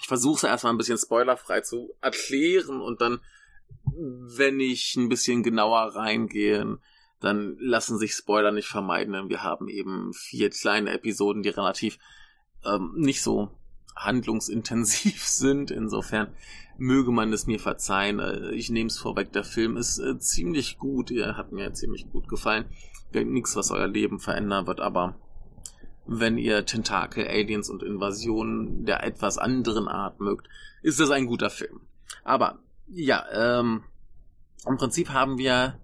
ich 0.00 0.08
versuche 0.08 0.38
es 0.38 0.44
erstmal 0.44 0.74
ein 0.74 0.78
bisschen 0.78 0.98
spoilerfrei 0.98 1.60
zu 1.60 1.94
erklären 2.00 2.80
und 2.80 3.00
dann, 3.00 3.20
wenn 3.84 4.58
ich 4.60 4.96
ein 4.96 5.08
bisschen 5.08 5.42
genauer 5.42 5.94
reingehe, 5.94 6.78
dann 7.20 7.56
lassen 7.58 7.98
sich 7.98 8.12
Spoiler 8.12 8.52
nicht 8.52 8.68
vermeiden, 8.68 9.14
denn 9.14 9.30
wir 9.30 9.42
haben 9.42 9.68
eben 9.68 10.12
vier 10.12 10.50
kleine 10.50 10.92
Episoden, 10.92 11.42
die 11.42 11.48
relativ 11.48 11.98
ähm, 12.64 12.92
nicht 12.96 13.22
so 13.22 13.50
handlungsintensiv 13.96 15.24
sind. 15.24 15.70
Insofern 15.70 16.34
möge 16.76 17.12
man 17.12 17.32
es 17.32 17.46
mir 17.46 17.58
verzeihen. 17.58 18.18
Äh, 18.18 18.50
ich 18.50 18.70
nehme 18.70 18.88
es 18.88 18.98
vorweg, 18.98 19.32
der 19.32 19.44
Film 19.44 19.76
ist 19.76 19.98
äh, 19.98 20.18
ziemlich 20.18 20.78
gut. 20.78 21.10
Er 21.10 21.36
hat 21.36 21.52
mir 21.52 21.72
ziemlich 21.72 22.10
gut 22.10 22.28
gefallen. 22.28 22.66
Nichts, 23.12 23.54
was 23.54 23.70
euer 23.70 23.86
Leben 23.86 24.18
verändern 24.18 24.66
wird, 24.66 24.80
aber 24.80 25.14
wenn 26.06 26.38
ihr 26.38 26.66
Tentakel, 26.66 27.26
Aliens 27.26 27.70
und 27.70 27.82
Invasionen 27.82 28.84
der 28.84 29.04
etwas 29.04 29.38
anderen 29.38 29.88
Art 29.88 30.20
mögt, 30.20 30.49
ist 30.82 31.00
das 31.00 31.11
ein 31.11 31.26
guter 31.26 31.50
Film. 31.50 31.80
Aber 32.23 32.58
ja, 32.88 33.25
ähm, 33.32 33.84
im 34.66 34.76
Prinzip 34.76 35.11
haben 35.11 35.38
wir 35.38 35.78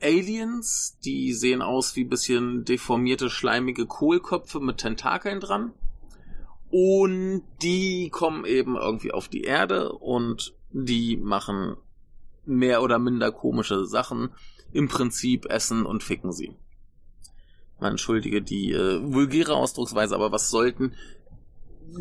Aliens, 0.00 0.98
die 1.04 1.32
sehen 1.32 1.62
aus 1.62 1.96
wie 1.96 2.04
bisschen 2.04 2.64
deformierte, 2.64 3.30
schleimige 3.30 3.86
Kohlköpfe 3.86 4.60
mit 4.60 4.78
Tentakeln 4.78 5.40
dran. 5.40 5.72
Und 6.70 7.42
die 7.62 8.10
kommen 8.10 8.44
eben 8.44 8.76
irgendwie 8.76 9.12
auf 9.12 9.28
die 9.28 9.42
Erde 9.42 9.92
und 9.92 10.54
die 10.70 11.16
machen 11.16 11.76
mehr 12.44 12.82
oder 12.82 12.98
minder 12.98 13.32
komische 13.32 13.86
Sachen. 13.86 14.30
Im 14.72 14.86
Prinzip 14.88 15.46
essen 15.46 15.86
und 15.86 16.02
ficken 16.02 16.30
sie. 16.30 16.54
Man 17.80 17.92
entschuldige 17.92 18.42
die 18.42 18.72
äh, 18.72 19.00
vulgäre 19.02 19.54
Ausdrucksweise, 19.54 20.14
aber 20.14 20.32
was 20.32 20.50
sollten 20.50 20.94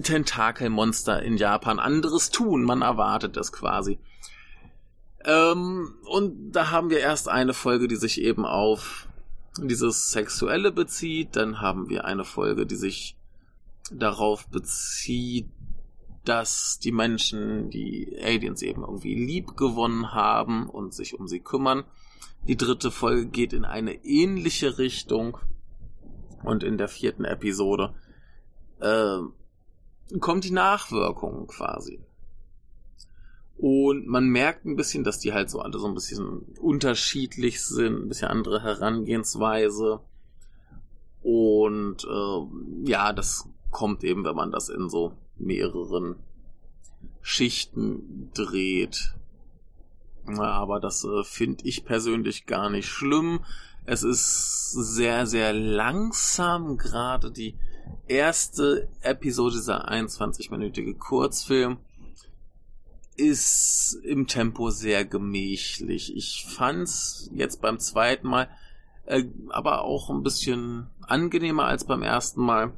Tentakelmonster 0.02 1.22
in 1.22 1.38
Japan 1.38 1.80
anderes 1.80 2.30
tun? 2.30 2.64
Man 2.64 2.82
erwartet 2.82 3.38
es 3.38 3.52
quasi. 3.52 4.00
Ähm, 5.24 5.96
und 6.04 6.52
da 6.52 6.72
haben 6.72 6.90
wir 6.90 7.00
erst 7.00 7.30
eine 7.30 7.54
Folge, 7.54 7.88
die 7.88 7.96
sich 7.96 8.22
eben 8.22 8.46
auf 8.46 9.08
dieses 9.60 10.12
Sexuelle 10.12 10.72
bezieht. 10.72 11.36
Dann 11.36 11.62
haben 11.62 11.90
wir 11.90 12.06
eine 12.06 12.24
Folge, 12.24 12.66
die 12.66 12.76
sich 12.76 13.16
darauf 13.92 14.48
bezieht, 14.48 15.48
dass 16.26 16.80
die 16.80 16.92
Menschen 16.92 17.70
die 17.70 18.18
Aliens 18.22 18.62
eben 18.62 18.82
irgendwie 18.82 19.16
lieb 19.16 19.56
gewonnen 19.56 20.14
haben 20.14 20.70
und 20.70 20.94
sich 20.94 21.18
um 21.18 21.28
sie 21.28 21.40
kümmern. 21.40 21.86
Die 22.48 22.58
dritte 22.58 22.92
Folge 22.92 23.28
geht 23.28 23.54
in 23.54 23.66
eine 23.66 24.06
ähnliche 24.06 24.78
Richtung. 24.78 25.38
Und 26.44 26.64
in 26.64 26.78
der 26.78 26.88
vierten 26.88 27.26
Episode 27.26 27.94
äh, 28.80 29.20
kommt 30.20 30.44
die 30.44 30.52
Nachwirkung 30.52 31.48
quasi. 31.48 32.00
Und 33.58 34.06
man 34.06 34.30
merkt 34.30 34.66
ein 34.66 34.76
bisschen, 34.76 35.04
dass 35.04 35.20
die 35.20 35.34
halt 35.34 35.50
so 35.50 35.62
alle 35.62 35.80
so 35.80 35.88
ein 35.88 35.96
bisschen 35.96 36.42
unterschiedlich 36.60 37.64
sind, 37.64 38.04
ein 38.04 38.08
bisschen 38.08 38.28
andere 38.28 38.62
Herangehensweise. 38.62 40.00
Und 41.24 42.06
äh, 42.06 42.90
ja, 42.90 43.14
das 43.14 43.50
kommt 43.72 44.04
eben, 44.04 44.24
wenn 44.24 44.36
man 44.36 44.52
das 44.52 44.70
in 44.70 44.90
so 44.90 45.14
mehreren 45.38 46.18
Schichten 47.22 48.30
dreht. 48.34 49.16
Aber 50.38 50.80
das 50.80 51.04
äh, 51.04 51.24
finde 51.24 51.66
ich 51.66 51.84
persönlich 51.84 52.46
gar 52.46 52.70
nicht 52.70 52.88
schlimm. 52.88 53.40
Es 53.88 54.04
ist 54.04 54.72
sehr, 54.72 55.26
sehr 55.26 55.54
langsam. 55.54 56.78
Gerade 56.78 57.32
die 57.32 57.56
erste 58.08 58.90
Episode, 59.02 59.56
dieser 59.56 59.90
21-minütige 59.90 60.98
Kurzfilm, 60.98 61.78
ist 63.16 63.98
im 64.04 64.28
Tempo 64.28 64.70
sehr 64.70 65.06
gemächlich. 65.06 66.16
Ich 66.16 66.46
fand's 66.48 67.30
jetzt 67.34 67.62
beim 67.62 67.80
zweiten 67.80 68.28
Mal 68.28 68.50
äh, 69.08 69.24
aber 69.50 69.84
auch 69.84 70.10
ein 70.10 70.22
bisschen 70.22 70.88
angenehmer 71.02 71.66
als 71.66 71.86
beim 71.86 72.04
ersten 72.04 72.42
Mal. 72.42 72.74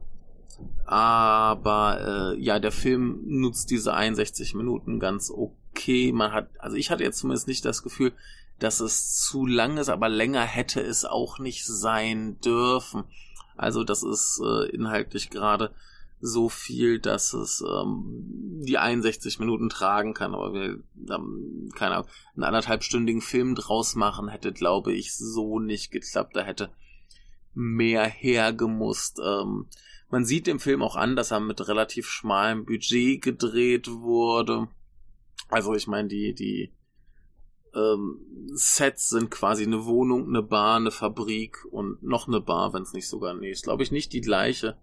Aber 0.85 2.35
äh, 2.35 2.39
ja, 2.39 2.59
der 2.59 2.71
Film 2.71 3.21
nutzt 3.25 3.71
diese 3.71 3.93
61 3.93 4.53
Minuten 4.53 4.99
ganz 4.99 5.31
okay. 5.31 5.57
Man 5.87 6.31
hat, 6.31 6.49
also 6.59 6.75
ich 6.75 6.91
hatte 6.91 7.03
jetzt 7.03 7.19
zumindest 7.19 7.47
nicht 7.47 7.65
das 7.65 7.83
Gefühl, 7.83 8.13
dass 8.59 8.79
es 8.79 9.15
zu 9.21 9.45
lang 9.45 9.77
ist, 9.77 9.89
aber 9.89 10.09
länger 10.09 10.41
hätte 10.41 10.81
es 10.81 11.05
auch 11.05 11.39
nicht 11.39 11.65
sein 11.65 12.39
dürfen. 12.41 13.05
Also 13.55 13.83
das 13.83 14.03
ist 14.03 14.41
äh, 14.43 14.69
inhaltlich 14.69 15.29
gerade 15.29 15.73
so 16.21 16.49
viel, 16.49 16.99
dass 16.99 17.33
es 17.33 17.61
ähm, 17.61 18.03
die 18.65 18.77
61 18.77 19.39
Minuten 19.39 19.69
tragen 19.69 20.13
kann, 20.13 20.33
aber 20.33 20.53
wir 20.53 20.83
ähm, 21.09 21.69
keine 21.75 21.95
Ahnung, 21.95 22.09
einen 22.35 22.43
anderthalbstündigen 22.43 23.21
Film 23.21 23.55
draus 23.55 23.95
machen 23.95 24.27
hätte, 24.27 24.51
glaube 24.51 24.93
ich, 24.93 25.15
so 25.15 25.59
nicht 25.59 25.91
geklappt. 25.91 26.35
Da 26.35 26.41
hätte 26.41 26.71
mehr 27.53 28.05
hergemusst. 28.05 29.19
Ähm, 29.23 29.67
man 30.09 30.25
sieht 30.25 30.47
im 30.47 30.59
Film 30.59 30.81
auch 30.81 30.95
an, 30.95 31.15
dass 31.15 31.31
er 31.31 31.39
mit 31.39 31.67
relativ 31.67 32.07
schmalem 32.07 32.65
Budget 32.65 33.21
gedreht 33.21 33.89
wurde. 33.89 34.67
Also 35.47 35.73
ich 35.73 35.87
meine, 35.87 36.07
die, 36.07 36.33
die 36.33 36.71
ähm, 37.73 38.19
Sets 38.53 39.09
sind 39.09 39.31
quasi 39.31 39.63
eine 39.63 39.85
Wohnung, 39.85 40.27
eine 40.27 40.43
Bar, 40.43 40.77
eine 40.77 40.91
Fabrik 40.91 41.65
und 41.71 42.03
noch 42.03 42.27
eine 42.27 42.41
Bar, 42.41 42.73
wenn 42.73 42.83
es 42.83 42.93
nicht 42.93 43.07
sogar, 43.07 43.33
nee, 43.33 43.51
ist 43.51 43.63
glaube 43.63 43.83
ich 43.83 43.91
nicht 43.91 44.13
die 44.13 44.21
gleiche. 44.21 44.77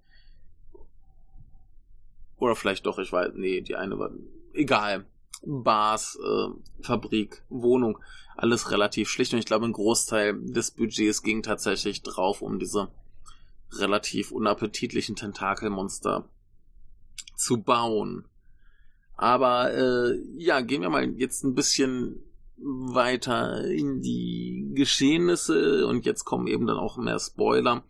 Oder 2.38 2.54
vielleicht 2.54 2.86
doch, 2.86 2.98
ich 2.98 3.12
weiß, 3.12 3.32
nee, 3.34 3.60
die 3.60 3.76
eine 3.76 3.98
war, 3.98 4.10
egal. 4.52 5.06
Bars, 5.42 6.18
äh, 6.22 6.82
Fabrik, 6.82 7.42
Wohnung, 7.48 7.98
alles 8.36 8.70
relativ 8.70 9.08
schlicht 9.08 9.32
und 9.32 9.38
ich 9.38 9.46
glaube, 9.46 9.66
ein 9.66 9.72
Großteil 9.72 10.38
des 10.40 10.70
Budgets 10.70 11.22
ging 11.22 11.42
tatsächlich 11.42 12.02
drauf, 12.02 12.42
um 12.42 12.58
diese 12.58 12.88
relativ 13.72 14.32
unappetitlichen 14.32 15.16
Tentakelmonster 15.16 16.28
zu 17.36 17.62
bauen. 17.62 18.26
Aber 19.16 19.72
äh, 19.72 20.18
ja, 20.36 20.60
gehen 20.60 20.82
wir 20.82 20.90
mal 20.90 21.08
jetzt 21.16 21.44
ein 21.44 21.54
bisschen 21.54 22.22
weiter 22.58 23.64
in 23.64 24.00
die 24.00 24.72
Geschehnisse 24.74 25.86
und 25.86 26.04
jetzt 26.06 26.24
kommen 26.24 26.46
eben 26.46 26.66
dann 26.66 26.78
auch 26.78 26.96
mehr 26.96 27.18
Spoiler. 27.18 27.82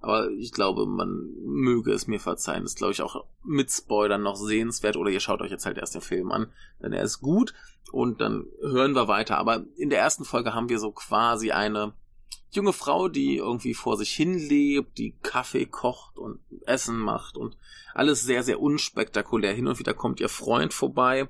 Aber 0.00 0.30
ich 0.32 0.52
glaube, 0.52 0.84
man 0.84 1.30
möge 1.42 1.92
es 1.92 2.06
mir 2.06 2.20
verzeihen. 2.20 2.64
ist, 2.64 2.76
glaube 2.76 2.92
ich, 2.92 3.00
auch 3.00 3.24
mit 3.42 3.70
Spoilern 3.70 4.22
noch 4.22 4.36
sehenswert. 4.36 4.98
Oder 4.98 5.10
ihr 5.10 5.20
schaut 5.20 5.40
euch 5.40 5.50
jetzt 5.50 5.64
halt 5.64 5.78
erst 5.78 5.94
den 5.94 6.02
Film 6.02 6.30
an, 6.30 6.48
denn 6.82 6.92
er 6.92 7.02
ist 7.02 7.20
gut. 7.20 7.54
Und 7.90 8.20
dann 8.20 8.44
hören 8.60 8.94
wir 8.94 9.08
weiter. 9.08 9.38
Aber 9.38 9.64
in 9.76 9.88
der 9.88 10.00
ersten 10.00 10.26
Folge 10.26 10.52
haben 10.52 10.68
wir 10.68 10.78
so 10.78 10.90
quasi 10.90 11.52
eine 11.52 11.94
junge 12.56 12.72
Frau, 12.72 13.08
die 13.08 13.36
irgendwie 13.36 13.74
vor 13.74 13.96
sich 13.96 14.12
hin 14.12 14.38
lebt, 14.38 14.98
die 14.98 15.16
Kaffee 15.22 15.66
kocht 15.66 16.18
und 16.18 16.40
Essen 16.66 16.98
macht 16.98 17.36
und 17.36 17.56
alles 17.94 18.22
sehr, 18.22 18.42
sehr 18.42 18.60
unspektakulär. 18.60 19.52
Hin 19.52 19.66
und 19.66 19.78
wieder 19.78 19.94
kommt 19.94 20.20
ihr 20.20 20.28
Freund 20.28 20.72
vorbei, 20.72 21.28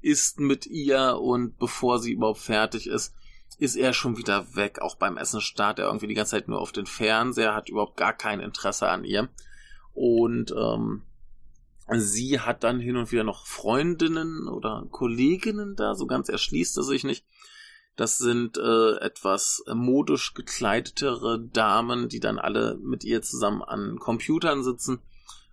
isst 0.00 0.40
mit 0.40 0.66
ihr 0.66 1.18
und 1.20 1.58
bevor 1.58 1.98
sie 1.98 2.12
überhaupt 2.12 2.40
fertig 2.40 2.86
ist, 2.86 3.14
ist 3.58 3.76
er 3.76 3.92
schon 3.92 4.16
wieder 4.16 4.54
weg. 4.56 4.80
Auch 4.80 4.96
beim 4.96 5.16
Essen 5.16 5.40
starrt 5.40 5.78
er 5.78 5.86
irgendwie 5.86 6.08
die 6.08 6.14
ganze 6.14 6.32
Zeit 6.32 6.48
nur 6.48 6.60
auf 6.60 6.72
den 6.72 6.86
Fernseher, 6.86 7.54
hat 7.54 7.68
überhaupt 7.68 7.96
gar 7.96 8.12
kein 8.12 8.40
Interesse 8.40 8.88
an 8.88 9.04
ihr. 9.04 9.28
Und 9.92 10.52
ähm, 10.56 11.02
sie 11.88 12.40
hat 12.40 12.64
dann 12.64 12.80
hin 12.80 12.96
und 12.96 13.12
wieder 13.12 13.24
noch 13.24 13.46
Freundinnen 13.46 14.48
oder 14.48 14.86
Kolleginnen 14.90 15.76
da, 15.76 15.94
so 15.94 16.06
ganz 16.06 16.28
erschließt 16.28 16.76
er 16.78 16.82
sich 16.82 17.04
nicht. 17.04 17.24
Das 17.96 18.18
sind 18.18 18.58
äh, 18.58 18.96
etwas 18.96 19.62
modisch 19.72 20.34
gekleidetere 20.34 21.40
Damen, 21.40 22.08
die 22.08 22.20
dann 22.20 22.38
alle 22.38 22.76
mit 22.82 23.04
ihr 23.04 23.22
zusammen 23.22 23.62
an 23.62 23.98
Computern 23.98 24.64
sitzen 24.64 25.00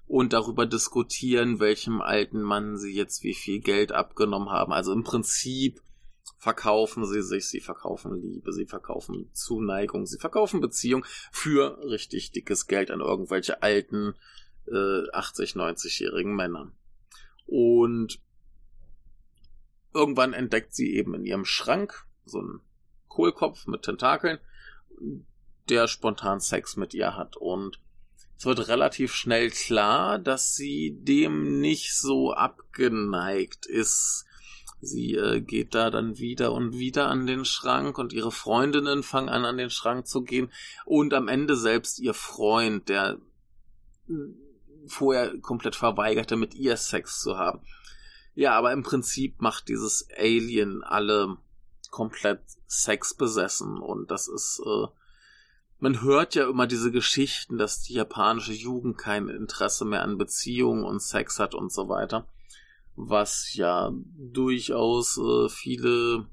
und 0.07 0.33
darüber 0.33 0.65
diskutieren, 0.65 1.59
welchem 1.59 2.01
alten 2.01 2.41
Mann 2.41 2.77
sie 2.77 2.93
jetzt 2.93 3.23
wie 3.23 3.35
viel 3.35 3.59
Geld 3.59 3.91
abgenommen 3.91 4.49
haben. 4.49 4.73
Also 4.73 4.91
im 4.91 5.03
Prinzip 5.03 5.81
verkaufen 6.37 7.05
sie 7.05 7.21
sich, 7.21 7.47
sie 7.47 7.59
verkaufen 7.59 8.19
Liebe, 8.19 8.51
sie 8.51 8.65
verkaufen 8.65 9.29
Zuneigung, 9.33 10.07
sie 10.07 10.17
verkaufen 10.17 10.59
Beziehung 10.59 11.05
für 11.31 11.77
richtig 11.87 12.31
dickes 12.31 12.65
Geld 12.65 12.89
an 12.89 12.99
irgendwelche 12.99 13.61
alten 13.61 14.15
äh, 14.67 15.09
80, 15.13 15.53
90-jährigen 15.53 16.35
Männer. 16.35 16.71
Und 17.45 18.19
irgendwann 19.93 20.33
entdeckt 20.33 20.73
sie 20.73 20.95
eben 20.95 21.13
in 21.13 21.25
ihrem 21.25 21.45
Schrank 21.45 22.07
so 22.31 22.41
ein 22.41 22.61
Kohlkopf 23.07 23.67
mit 23.67 23.83
Tentakeln, 23.83 24.39
der 25.69 25.87
spontan 25.87 26.39
Sex 26.39 26.77
mit 26.77 26.93
ihr 26.93 27.15
hat. 27.15 27.37
Und 27.37 27.79
es 28.37 28.45
wird 28.45 28.67
relativ 28.69 29.13
schnell 29.13 29.51
klar, 29.51 30.17
dass 30.17 30.55
sie 30.55 30.97
dem 30.99 31.59
nicht 31.59 31.95
so 31.95 32.33
abgeneigt 32.33 33.65
ist. 33.67 34.25
Sie 34.79 35.13
äh, 35.13 35.41
geht 35.41 35.75
da 35.75 35.91
dann 35.91 36.17
wieder 36.17 36.53
und 36.53 36.73
wieder 36.73 37.07
an 37.07 37.27
den 37.27 37.45
Schrank 37.45 37.99
und 37.99 38.13
ihre 38.13 38.31
Freundinnen 38.31 39.03
fangen 39.03 39.29
an, 39.29 39.45
an 39.45 39.57
den 39.57 39.69
Schrank 39.69 40.07
zu 40.07 40.23
gehen. 40.23 40.51
Und 40.85 41.13
am 41.13 41.27
Ende 41.27 41.55
selbst 41.55 41.99
ihr 41.99 42.15
Freund, 42.15 42.89
der 42.89 43.19
vorher 44.87 45.37
komplett 45.39 45.75
verweigerte, 45.75 46.35
mit 46.35 46.55
ihr 46.55 46.77
Sex 46.77 47.21
zu 47.21 47.37
haben. 47.37 47.61
Ja, 48.33 48.53
aber 48.53 48.71
im 48.71 48.83
Prinzip 48.83 49.41
macht 49.41 49.67
dieses 49.67 50.07
Alien 50.17 50.83
alle 50.83 51.37
komplett 51.91 52.41
sexbesessen 52.67 53.77
und 53.77 54.09
das 54.09 54.27
ist, 54.27 54.61
äh, 54.65 54.87
man 55.79 56.01
hört 56.01 56.35
ja 56.35 56.49
immer 56.49 56.65
diese 56.65 56.91
Geschichten, 56.91 57.57
dass 57.57 57.83
die 57.83 57.93
japanische 57.93 58.53
Jugend 58.53 58.97
kein 58.97 59.27
Interesse 59.27 59.85
mehr 59.85 60.01
an 60.01 60.17
Beziehungen 60.17 60.83
und 60.83 61.01
Sex 61.01 61.37
hat 61.37 61.53
und 61.53 61.71
so 61.71 61.89
weiter, 61.89 62.25
was 62.95 63.53
ja 63.53 63.91
durchaus 64.17 65.17
äh, 65.17 65.49
viele 65.49 66.27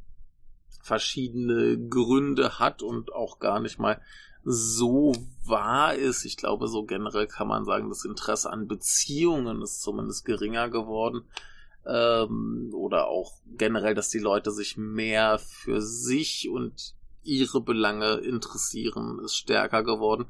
verschiedene 0.80 1.78
Gründe 1.88 2.58
hat 2.58 2.82
und 2.82 3.12
auch 3.12 3.38
gar 3.40 3.60
nicht 3.60 3.78
mal 3.78 4.00
so 4.44 5.12
wahr 5.44 5.94
ist. 5.94 6.24
Ich 6.24 6.36
glaube, 6.36 6.68
so 6.68 6.84
generell 6.84 7.26
kann 7.26 7.48
man 7.48 7.64
sagen, 7.64 7.88
das 7.88 8.04
Interesse 8.04 8.50
an 8.50 8.68
Beziehungen 8.68 9.60
ist 9.60 9.82
zumindest 9.82 10.24
geringer 10.24 10.70
geworden 10.70 11.24
ähm, 11.88 12.70
oder 12.74 13.08
auch 13.08 13.32
generell, 13.56 13.94
dass 13.94 14.10
die 14.10 14.18
Leute 14.18 14.50
sich 14.50 14.76
mehr 14.76 15.38
für 15.38 15.80
sich 15.80 16.48
und 16.50 16.94
ihre 17.22 17.60
Belange 17.60 18.14
interessieren, 18.14 19.18
ist 19.24 19.36
stärker 19.36 19.82
geworden. 19.82 20.26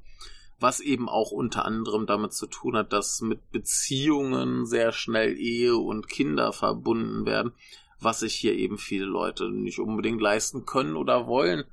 was 0.60 0.80
eben 0.80 1.08
auch 1.08 1.30
unter 1.30 1.64
anderem 1.64 2.06
damit 2.06 2.32
zu 2.32 2.46
tun 2.46 2.76
hat, 2.76 2.92
dass 2.92 3.20
mit 3.20 3.52
Beziehungen 3.52 4.66
sehr 4.66 4.90
schnell 4.92 5.38
Ehe 5.38 5.76
und 5.76 6.08
Kinder 6.08 6.52
verbunden 6.52 7.26
werden, 7.26 7.52
was 8.00 8.20
sich 8.20 8.34
hier 8.34 8.54
eben 8.54 8.76
viele 8.76 9.04
Leute 9.04 9.50
nicht 9.50 9.78
unbedingt 9.78 10.20
leisten 10.20 10.66
können 10.66 10.96
oder 10.96 11.26
wollen 11.26 11.64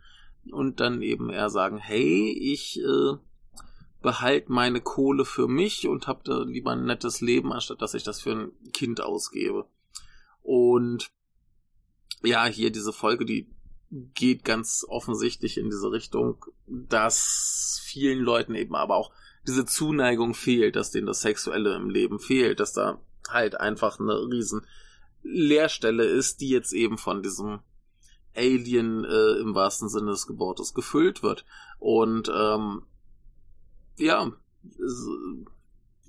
und 0.51 0.79
dann 0.79 1.01
eben 1.01 1.31
eher 1.31 1.49
sagen, 1.49 1.77
hey, 1.77 2.31
ich 2.39 2.79
äh, 2.79 3.17
behalte 4.01 4.51
meine 4.51 4.81
Kohle 4.81 5.25
für 5.25 5.47
mich 5.47 5.87
und 5.87 6.07
habe 6.07 6.21
da 6.23 6.43
lieber 6.43 6.71
ein 6.71 6.85
nettes 6.85 7.21
Leben, 7.21 7.51
anstatt 7.51 7.81
dass 7.81 7.95
ich 7.95 8.03
das 8.03 8.21
für 8.21 8.33
ein 8.33 8.51
Kind 8.71 9.01
ausgebe. 9.01 9.65
Und 10.45 11.09
ja, 12.21 12.45
hier 12.45 12.71
diese 12.71 12.93
Folge, 12.93 13.25
die 13.25 13.49
geht 13.89 14.43
ganz 14.43 14.85
offensichtlich 14.87 15.57
in 15.57 15.71
diese 15.71 15.91
Richtung, 15.91 16.45
dass 16.67 17.81
vielen 17.83 18.19
Leuten 18.19 18.53
eben 18.53 18.75
aber 18.75 18.95
auch 18.95 19.11
diese 19.47 19.65
Zuneigung 19.65 20.35
fehlt, 20.35 20.75
dass 20.75 20.91
denen 20.91 21.07
das 21.07 21.21
Sexuelle 21.21 21.75
im 21.75 21.89
Leben 21.89 22.19
fehlt, 22.19 22.59
dass 22.59 22.73
da 22.73 23.01
halt 23.27 23.59
einfach 23.59 23.99
eine 23.99 24.13
riesen 24.29 24.67
Leerstelle 25.23 26.05
ist, 26.05 26.41
die 26.41 26.49
jetzt 26.49 26.73
eben 26.73 26.99
von 26.99 27.23
diesem 27.23 27.61
Alien 28.35 29.03
äh, 29.03 29.39
im 29.39 29.55
wahrsten 29.55 29.89
Sinne 29.89 30.11
des 30.11 30.27
Gewortes 30.27 30.75
gefüllt 30.75 31.23
wird. 31.23 31.43
Und 31.79 32.31
ähm, 32.31 32.83
ja, 33.97 34.31
ist, 34.77 35.07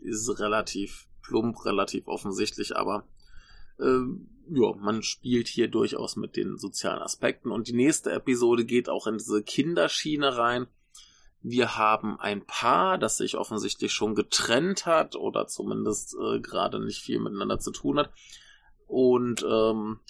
ist 0.03 0.39
relativ 0.39 1.09
plump, 1.23 1.65
relativ 1.65 2.07
offensichtlich, 2.07 2.77
aber 2.77 3.07
äh, 3.79 4.01
ja, 4.49 4.75
man 4.79 5.03
spielt 5.03 5.49
hier 5.49 5.69
durchaus 5.69 6.17
mit 6.17 6.37
den 6.37 6.57
sozialen 6.59 7.03
Aspekten. 7.03 7.51
Und 7.51 7.69
die 7.69 7.75
nächste 7.75 8.13
Episode 8.13 8.65
geht 8.65 8.89
auch 8.89 9.07
in 9.07 9.19
diese 9.19 9.43
Kinderschiene 9.43 10.37
rein. 10.37 10.67
Wir 11.43 11.77
haben 11.77 12.19
ein 12.19 12.45
Paar, 12.45 12.99
das 12.99 13.19
sich 13.19 13.37
offensichtlich 13.37 13.93
schon 13.93 14.15
getrennt 14.15 14.87
hat 14.87 15.17
oder 15.17 15.47
zumindest 15.47 16.17
äh, 16.21 16.41
gerade 16.41 16.85
nicht 16.85 17.03
viel 17.03 17.21
miteinander 17.21 17.59
zu 17.59 17.71
tun 17.71 17.99
hat. 17.99 18.11
Und 18.87 19.45
ähm, 19.49 20.01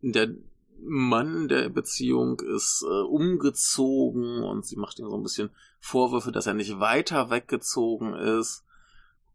der 0.00 0.34
Mann 0.82 1.48
der 1.48 1.68
Beziehung 1.68 2.40
ist 2.40 2.82
äh, 2.82 3.02
umgezogen 3.02 4.42
und 4.42 4.64
sie 4.64 4.76
macht 4.76 4.98
ihm 4.98 5.10
so 5.10 5.16
ein 5.16 5.22
bisschen 5.22 5.50
Vorwürfe, 5.78 6.32
dass 6.32 6.46
er 6.46 6.54
nicht 6.54 6.80
weiter 6.80 7.30
weggezogen 7.30 8.14
ist. 8.14 8.64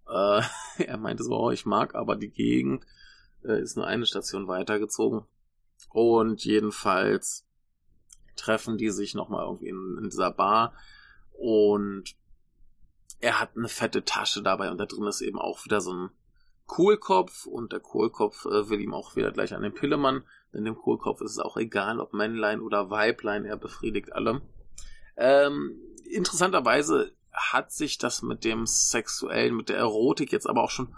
Äh, 0.07 0.41
er 0.83 0.97
meinte 0.97 1.23
so, 1.23 1.35
oh, 1.35 1.51
ich 1.51 1.65
mag 1.65 1.95
aber 1.95 2.15
die 2.15 2.31
Gegend 2.31 2.85
äh, 3.43 3.61
ist 3.61 3.77
nur 3.77 3.87
eine 3.87 4.05
Station 4.05 4.47
weitergezogen. 4.47 5.23
Und 5.89 6.43
jedenfalls 6.43 7.45
treffen 8.35 8.77
die 8.77 8.89
sich 8.89 9.15
nochmal 9.15 9.45
irgendwie 9.45 9.69
in, 9.69 9.97
in 9.97 10.09
dieser 10.09 10.31
Bar 10.31 10.73
und 11.31 12.15
er 13.19 13.39
hat 13.39 13.55
eine 13.55 13.69
fette 13.69 14.03
Tasche 14.03 14.43
dabei 14.43 14.69
und 14.69 14.77
da 14.77 14.85
drin 14.85 15.07
ist 15.07 15.21
eben 15.21 15.39
auch 15.39 15.63
wieder 15.65 15.81
so 15.81 15.93
ein 15.93 16.09
Kohlkopf 16.65 17.45
und 17.45 17.71
der 17.71 17.79
Kohlkopf 17.79 18.45
äh, 18.45 18.69
will 18.69 18.81
ihm 18.81 18.93
auch 18.93 19.15
wieder 19.15 19.31
gleich 19.31 19.53
an 19.53 19.61
den 19.61 19.73
Pillemann, 19.73 20.23
denn 20.53 20.65
dem 20.65 20.75
Kohlkopf 20.75 21.21
ist 21.21 21.31
es 21.31 21.39
auch 21.39 21.57
egal, 21.57 21.99
ob 21.99 22.13
Männlein 22.13 22.61
oder 22.61 22.89
Weiblein, 22.89 23.45
er 23.45 23.57
befriedigt 23.57 24.13
alle. 24.13 24.41
Ähm, 25.15 25.79
interessanterweise 26.09 27.11
hat 27.35 27.71
sich 27.71 27.97
das 27.97 28.21
mit 28.21 28.43
dem 28.43 28.65
Sexuellen, 28.65 29.55
mit 29.55 29.69
der 29.69 29.77
Erotik 29.77 30.31
jetzt 30.31 30.47
aber 30.47 30.63
auch 30.63 30.71
schon 30.71 30.95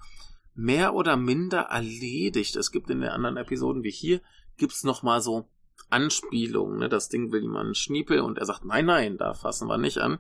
mehr 0.56 0.94
oder 0.96 1.18
minder 1.18 1.62
erledigt. 1.62 2.56
Es 2.56 2.72
gibt 2.72 2.90
in 2.90 3.02
den 3.02 3.10
anderen 3.10 3.38
Episoden 3.38 3.84
wie 3.84 3.92
hier, 3.92 4.22
gibt's 4.58 4.84
noch 4.84 5.04
mal 5.04 5.22
so 5.22 5.48
Anspielungen. 5.90 6.80
Ne? 6.80 6.90
Das 6.90 7.10
Ding 7.10 7.32
will 7.32 7.42
jemand 7.42 7.78
Schniepel 7.78 8.20
und 8.20 8.38
er 8.38 8.46
sagt, 8.46 8.66
nein, 8.66 8.86
nein, 8.86 9.18
da 9.18 9.34
fassen 9.34 9.68
wir 9.68 9.78
nicht 9.78 10.00
an. 10.00 10.20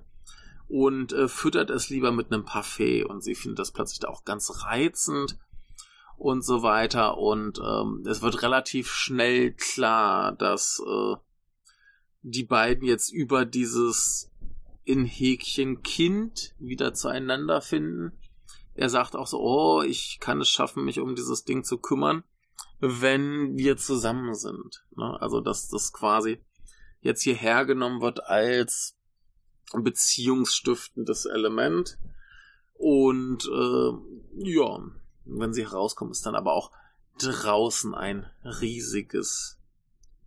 Und 0.68 1.14
äh, 1.14 1.28
füttert 1.28 1.70
es 1.70 1.90
lieber 1.90 2.12
mit 2.12 2.32
einem 2.32 2.46
Parfait. 2.46 3.04
Und 3.04 3.24
sie 3.24 3.36
findet 3.36 3.60
das 3.60 3.72
plötzlich 3.72 4.00
da 4.00 4.10
auch 4.10 4.26
ganz 4.26 4.64
reizend 4.66 5.40
und 6.18 6.44
so 6.44 6.62
weiter. 6.62 7.18
Und 7.18 7.60
ähm, 7.60 8.04
es 8.08 8.22
wird 8.22 8.42
relativ 8.42 8.92
schnell 8.92 9.54
klar, 9.54 10.34
dass 10.34 10.82
äh, 10.86 11.16
die 12.22 12.44
beiden 12.44 12.86
jetzt 12.86 13.12
über 13.12 13.46
dieses 13.46 14.27
in 14.88 15.06
Häkchen 15.06 15.84
Kind 15.84 16.56
wieder 16.60 16.94
zueinander 16.94 17.62
finden 17.62 18.18
er 18.78 18.90
sagt 18.90 19.16
auch 19.16 19.26
so, 19.26 19.40
oh, 19.40 19.82
ich 19.82 20.20
kann 20.20 20.40
es 20.40 20.50
schaffen, 20.50 20.86
mich 20.86 21.00
um 21.00 21.16
dieses 21.16 21.44
Ding 21.44 21.64
zu 21.64 21.80
kümmern, 21.80 22.24
wenn 22.80 23.58
wir 23.58 23.76
zusammen 23.76 24.36
sind. 24.36 24.86
Ne? 24.96 25.20
Also, 25.20 25.42
dass 25.42 25.68
das 25.68 25.92
quasi 25.92 26.40
jetzt 27.02 27.24
hierher 27.24 27.66
genommen 27.66 28.02
wird 28.02 28.24
als 28.26 28.96
beziehungsstiftendes 29.74 31.26
Element. 31.26 31.98
Und 32.76 33.50
äh, 33.52 34.48
ja, 34.48 34.80
wenn 35.26 35.54
sie 35.54 35.64
herauskommen, 35.64 36.12
ist 36.12 36.28
dann 36.28 36.36
aber 36.36 36.54
auch 36.54 36.72
draußen 37.18 37.96
ein 37.96 38.28
riesiges 38.44 39.58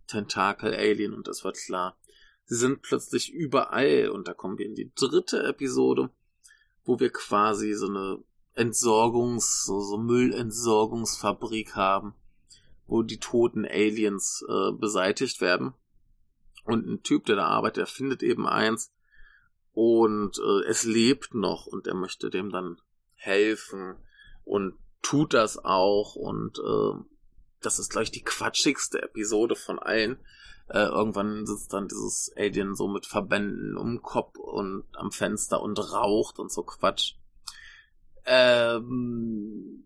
Tentakel-Alien 0.07 1.13
und 1.13 1.29
das 1.29 1.45
wird 1.45 1.55
klar. 1.55 1.95
Sie 2.51 2.57
sind 2.57 2.81
plötzlich 2.81 3.31
überall 3.31 4.09
und 4.09 4.27
da 4.27 4.33
kommen 4.33 4.57
wir 4.57 4.65
in 4.65 4.75
die 4.75 4.91
dritte 4.93 5.41
Episode, 5.41 6.09
wo 6.83 6.99
wir 6.99 7.09
quasi 7.09 7.73
so 7.75 7.87
eine 7.87 8.21
Entsorgungs, 8.55 9.63
so, 9.63 9.79
so 9.79 9.97
Müllentsorgungsfabrik 9.97 11.77
haben, 11.77 12.13
wo 12.87 13.03
die 13.03 13.19
toten 13.19 13.65
Aliens 13.65 14.43
äh, 14.49 14.73
beseitigt 14.73 15.39
werden. 15.39 15.73
Und 16.65 16.85
ein 16.85 17.03
Typ, 17.03 17.25
der 17.25 17.37
da 17.37 17.47
arbeitet, 17.47 17.77
der 17.77 17.87
findet 17.87 18.21
eben 18.21 18.45
eins 18.45 18.91
und 19.71 20.37
äh, 20.37 20.67
es 20.67 20.83
lebt 20.83 21.33
noch 21.33 21.67
und 21.67 21.87
er 21.87 21.95
möchte 21.95 22.29
dem 22.29 22.51
dann 22.51 22.81
helfen 23.13 23.95
und 24.43 24.73
tut 25.01 25.33
das 25.33 25.57
auch 25.57 26.15
und 26.15 26.59
äh, 26.59 27.01
das 27.61 27.79
ist 27.79 27.91
gleich 27.91 28.11
die 28.11 28.25
quatschigste 28.25 29.01
Episode 29.01 29.55
von 29.55 29.79
allen. 29.79 30.19
Äh, 30.73 30.85
irgendwann 30.85 31.45
sitzt 31.45 31.73
dann 31.73 31.89
dieses 31.89 32.31
Alien 32.37 32.75
so 32.75 32.87
mit 32.87 33.05
Verbänden 33.05 33.75
um 33.75 34.01
Kopf 34.01 34.37
und 34.37 34.85
am 34.93 35.11
Fenster 35.11 35.61
und 35.61 35.77
raucht 35.77 36.39
und 36.39 36.49
so 36.49 36.63
Quatsch. 36.63 37.15
Ähm, 38.23 39.83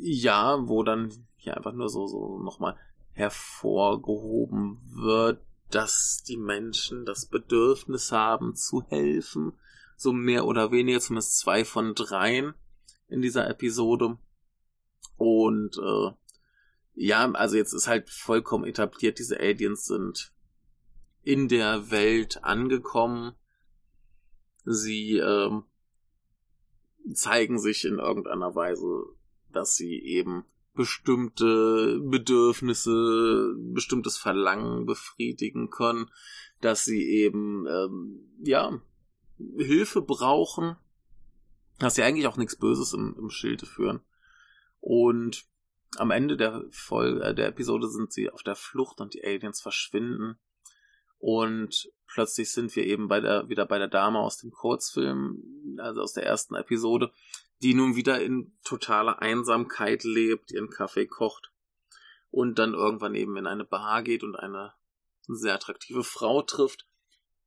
ja, 0.00 0.58
wo 0.66 0.82
dann 0.82 1.12
hier 1.36 1.56
einfach 1.56 1.72
nur 1.72 1.88
so, 1.88 2.08
so 2.08 2.40
nochmal 2.40 2.76
hervorgehoben 3.12 4.80
wird, 4.90 5.40
dass 5.70 6.24
die 6.26 6.36
Menschen 6.36 7.04
das 7.04 7.26
Bedürfnis 7.26 8.10
haben 8.10 8.56
zu 8.56 8.82
helfen. 8.88 9.52
So 9.96 10.12
mehr 10.12 10.46
oder 10.46 10.72
weniger, 10.72 10.98
zumindest 10.98 11.38
zwei 11.38 11.64
von 11.64 11.94
dreien 11.94 12.54
in 13.06 13.22
dieser 13.22 13.48
Episode. 13.48 14.18
Und 15.16 15.78
äh, 15.78 16.10
ja, 17.00 17.30
also 17.32 17.56
jetzt 17.56 17.72
ist 17.72 17.86
halt 17.86 18.10
vollkommen 18.10 18.64
etabliert, 18.64 19.20
diese 19.20 19.38
Aliens 19.38 19.86
sind 19.86 20.32
in 21.22 21.46
der 21.46 21.92
Welt 21.92 22.42
angekommen. 22.42 23.34
Sie 24.64 25.16
ähm, 25.18 25.62
zeigen 27.12 27.60
sich 27.60 27.84
in 27.84 27.98
irgendeiner 27.98 28.54
Weise, 28.56 29.04
dass 29.52 29.76
sie 29.76 29.96
eben 30.00 30.44
bestimmte 30.74 32.00
Bedürfnisse, 32.00 33.54
bestimmtes 33.56 34.18
Verlangen 34.18 34.84
befriedigen 34.84 35.70
können, 35.70 36.10
dass 36.60 36.84
sie 36.84 37.02
eben 37.08 37.64
ähm, 37.68 38.28
ja 38.42 38.80
Hilfe 39.56 40.02
brauchen, 40.02 40.76
dass 41.78 41.94
sie 41.94 42.02
eigentlich 42.02 42.26
auch 42.26 42.36
nichts 42.36 42.56
Böses 42.56 42.92
im, 42.92 43.14
im 43.16 43.30
Schilde 43.30 43.66
führen. 43.66 44.00
Und 44.80 45.47
am 45.96 46.10
Ende 46.10 46.36
der 46.36 46.64
Folge, 46.70 47.22
äh, 47.22 47.34
der 47.34 47.48
Episode 47.48 47.88
sind 47.88 48.12
sie 48.12 48.30
auf 48.30 48.42
der 48.42 48.56
Flucht 48.56 49.00
und 49.00 49.14
die 49.14 49.24
Aliens 49.24 49.60
verschwinden. 49.60 50.38
Und 51.18 51.90
plötzlich 52.06 52.52
sind 52.52 52.74
wir 52.76 52.84
eben 52.84 53.08
bei 53.08 53.20
der, 53.20 53.48
wieder 53.48 53.66
bei 53.66 53.78
der 53.78 53.88
Dame 53.88 54.20
aus 54.20 54.38
dem 54.38 54.50
Kurzfilm, 54.50 55.76
also 55.78 56.00
aus 56.00 56.12
der 56.12 56.24
ersten 56.24 56.54
Episode, 56.54 57.10
die 57.62 57.74
nun 57.74 57.96
wieder 57.96 58.20
in 58.20 58.56
totaler 58.64 59.20
Einsamkeit 59.20 60.04
lebt, 60.04 60.52
ihren 60.52 60.70
Kaffee 60.70 61.06
kocht 61.06 61.50
und 62.30 62.58
dann 62.58 62.74
irgendwann 62.74 63.14
eben 63.14 63.36
in 63.36 63.46
eine 63.46 63.64
Bar 63.64 64.02
geht 64.02 64.22
und 64.22 64.36
eine 64.36 64.74
sehr 65.26 65.54
attraktive 65.54 66.04
Frau 66.04 66.42
trifft, 66.42 66.86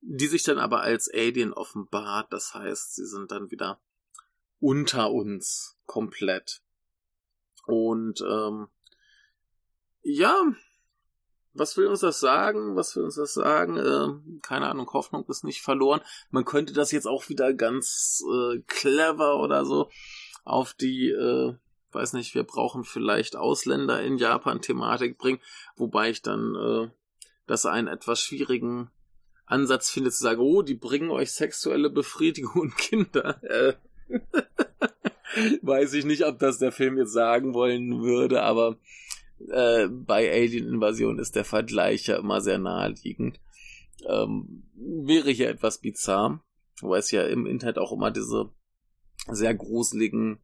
die 0.01 0.27
sich 0.27 0.43
dann 0.43 0.58
aber 0.58 0.82
als 0.82 1.10
Alien 1.10 1.54
offenbart. 1.54 2.32
Das 2.34 2.54
heißt, 2.54 2.95
sie 2.95 3.06
sind 3.06 3.32
dann 3.32 3.51
wieder 3.51 3.80
unter 4.60 5.12
uns 5.12 5.77
komplett. 5.86 6.62
Und 7.71 8.21
ähm, 8.21 8.67
ja, 10.03 10.36
was 11.53 11.75
will 11.77 11.88
uns 11.88 11.99
das 11.99 12.19
sagen? 12.19 12.75
Was 12.75 12.95
will 12.95 13.03
uns 13.03 13.15
das 13.15 13.34
sagen? 13.34 13.77
Äh, 13.77 14.39
keine 14.41 14.69
Ahnung, 14.69 14.91
Hoffnung 14.93 15.25
ist 15.27 15.43
nicht 15.43 15.62
verloren. 15.62 16.01
Man 16.29 16.45
könnte 16.45 16.73
das 16.73 16.91
jetzt 16.91 17.07
auch 17.07 17.29
wieder 17.29 17.53
ganz 17.53 18.23
äh, 18.31 18.60
clever 18.67 19.39
oder 19.39 19.65
so 19.65 19.89
auf 20.43 20.73
die, 20.73 21.10
äh, 21.10 21.55
weiß 21.91 22.13
nicht, 22.13 22.36
wir 22.36 22.43
brauchen 22.43 22.84
vielleicht 22.84 23.36
Ausländer 23.36 24.01
in 24.01 24.17
Japan 24.17 24.62
Thematik 24.62 25.17
bringen, 25.17 25.39
wobei 25.75 26.10
ich 26.10 26.21
dann 26.21 26.55
äh, 26.55 26.89
das 27.47 27.65
einen 27.65 27.88
etwas 27.88 28.21
schwierigen 28.21 28.89
Ansatz 29.45 29.89
findet 29.89 30.13
zu 30.13 30.23
sagen, 30.23 30.39
oh, 30.39 30.62
die 30.62 30.75
bringen 30.75 31.12
euch 31.12 31.34
sexuelle 31.34 31.89
Befriedigung 31.89 32.62
und 32.62 32.77
Kinder. 32.77 33.43
Äh, 33.43 33.73
weiß 35.61 35.93
ich 35.93 36.05
nicht, 36.05 36.25
ob 36.25 36.39
das 36.39 36.57
der 36.57 36.71
Film 36.71 36.97
jetzt 36.97 37.13
sagen 37.13 37.53
wollen 37.53 38.01
würde, 38.01 38.41
aber 38.43 38.77
äh, 39.49 39.87
bei 39.87 40.31
Alien 40.31 40.67
Invasion 40.67 41.19
ist 41.19 41.35
der 41.35 41.45
Vergleich 41.45 42.07
ja 42.07 42.17
immer 42.17 42.41
sehr 42.41 42.57
naheliegend. 42.57 43.39
Ähm, 44.07 44.63
wäre 44.75 45.29
hier 45.31 45.49
etwas 45.49 45.79
bizarr, 45.79 46.43
weil 46.81 46.99
es 46.99 47.11
ja 47.11 47.23
im 47.23 47.45
Internet 47.45 47.77
auch 47.77 47.91
immer 47.91 48.11
diese 48.11 48.49
sehr 49.27 49.53
gruseligen 49.53 50.39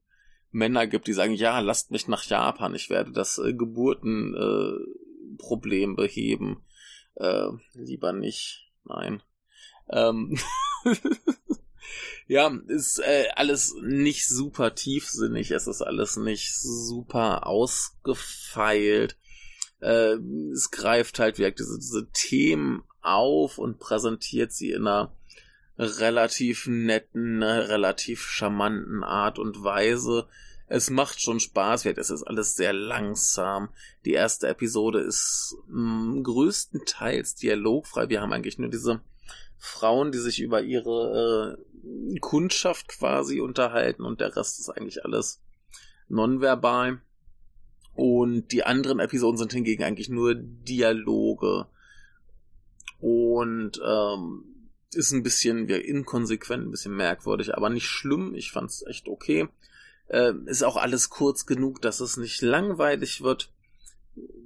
Männer 0.52 0.86
gibt, 0.88 1.08
die 1.08 1.14
sagen, 1.14 1.34
ja, 1.34 1.60
lasst 1.60 1.92
mich 1.92 2.08
nach 2.08 2.24
Japan, 2.24 2.76
ich 2.76 2.90
werde 2.90 3.12
das 3.12 3.38
äh, 3.38 3.54
Geburtenproblem 3.54 5.92
äh, 5.92 5.96
beheben. 5.96 6.64
Äh, 7.16 7.50
lieber 7.74 8.14
nicht, 8.14 8.72
nein. 8.86 9.22
Ähm 9.90 10.38
ja, 12.28 12.52
ist 12.68 13.00
äh, 13.00 13.28
alles 13.36 13.76
nicht 13.82 14.28
super 14.28 14.76
tiefsinnig, 14.76 15.52
es 15.52 15.68
ist 15.68 15.82
alles 15.82 16.18
nicht 16.18 16.54
super 16.54 17.48
ausgefeilt. 17.48 19.18
Äh, 19.80 20.18
es 20.52 20.72
greift 20.72 21.20
halt 21.20 21.38
wirklich 21.38 21.68
diese, 21.68 21.80
diese 21.80 22.10
Themen 22.12 22.84
auf 23.02 23.58
und 23.58 23.80
präsentiert 23.80 24.52
sie 24.52 24.72
in 24.72 24.88
einer 24.88 25.14
relativ 25.78 26.68
netten, 26.68 27.44
relativ 27.44 28.22
charmanten 28.22 29.04
Art 29.04 29.40
und 29.40 29.64
Weise. 29.64 30.28
Es 30.70 30.90
macht 30.90 31.22
schon 31.22 31.40
Spaß, 31.40 31.86
es 31.86 32.10
ist 32.10 32.24
alles 32.24 32.56
sehr 32.56 32.74
langsam. 32.74 33.70
Die 34.04 34.12
erste 34.12 34.50
Episode 34.50 35.00
ist 35.00 35.56
mh, 35.68 36.24
größtenteils 36.24 37.36
dialogfrei. 37.36 38.10
Wir 38.10 38.22
haben 38.22 38.34
eigentlich 38.34 38.58
nur 38.58 38.70
diese 38.70 39.00
Frauen, 39.58 40.12
die 40.12 40.18
sich 40.18 40.42
über 40.42 40.62
ihre 40.62 41.58
äh, 41.58 41.67
Kundschaft 42.20 42.88
quasi 42.88 43.40
unterhalten 43.42 44.04
und 44.04 44.22
der 44.22 44.36
Rest 44.36 44.60
ist 44.60 44.70
eigentlich 44.70 45.06
alles 45.06 45.42
nonverbal. 46.08 47.02
Und 47.96 48.52
die 48.52 48.64
anderen 48.64 49.00
Episoden 49.00 49.38
sind 49.38 49.54
hingegen 49.54 49.84
eigentlich 49.84 50.10
nur 50.10 50.36
Dialoge. 50.36 51.66
Und 53.00 53.82
ähm, 53.84 54.44
ist 54.94 55.12
ein 55.12 55.24
bisschen 55.24 55.68
ja, 55.68 55.78
inkonsequent, 55.78 56.68
ein 56.68 56.72
bisschen 56.72 56.96
merkwürdig, 56.96 57.56
aber 57.56 57.70
nicht 57.70 57.88
schlimm. 57.88 58.34
Ich 58.36 58.52
fand's 58.52 58.84
echt 58.86 59.08
okay. 59.08 59.48
Äh, 60.08 60.34
ist 60.46 60.64
auch 60.64 60.78
alles 60.78 61.10
kurz 61.10 61.46
genug, 61.46 61.82
dass 61.82 62.00
es 62.00 62.18
nicht 62.18 62.42
langweilig 62.42 63.22
wird 63.22 63.52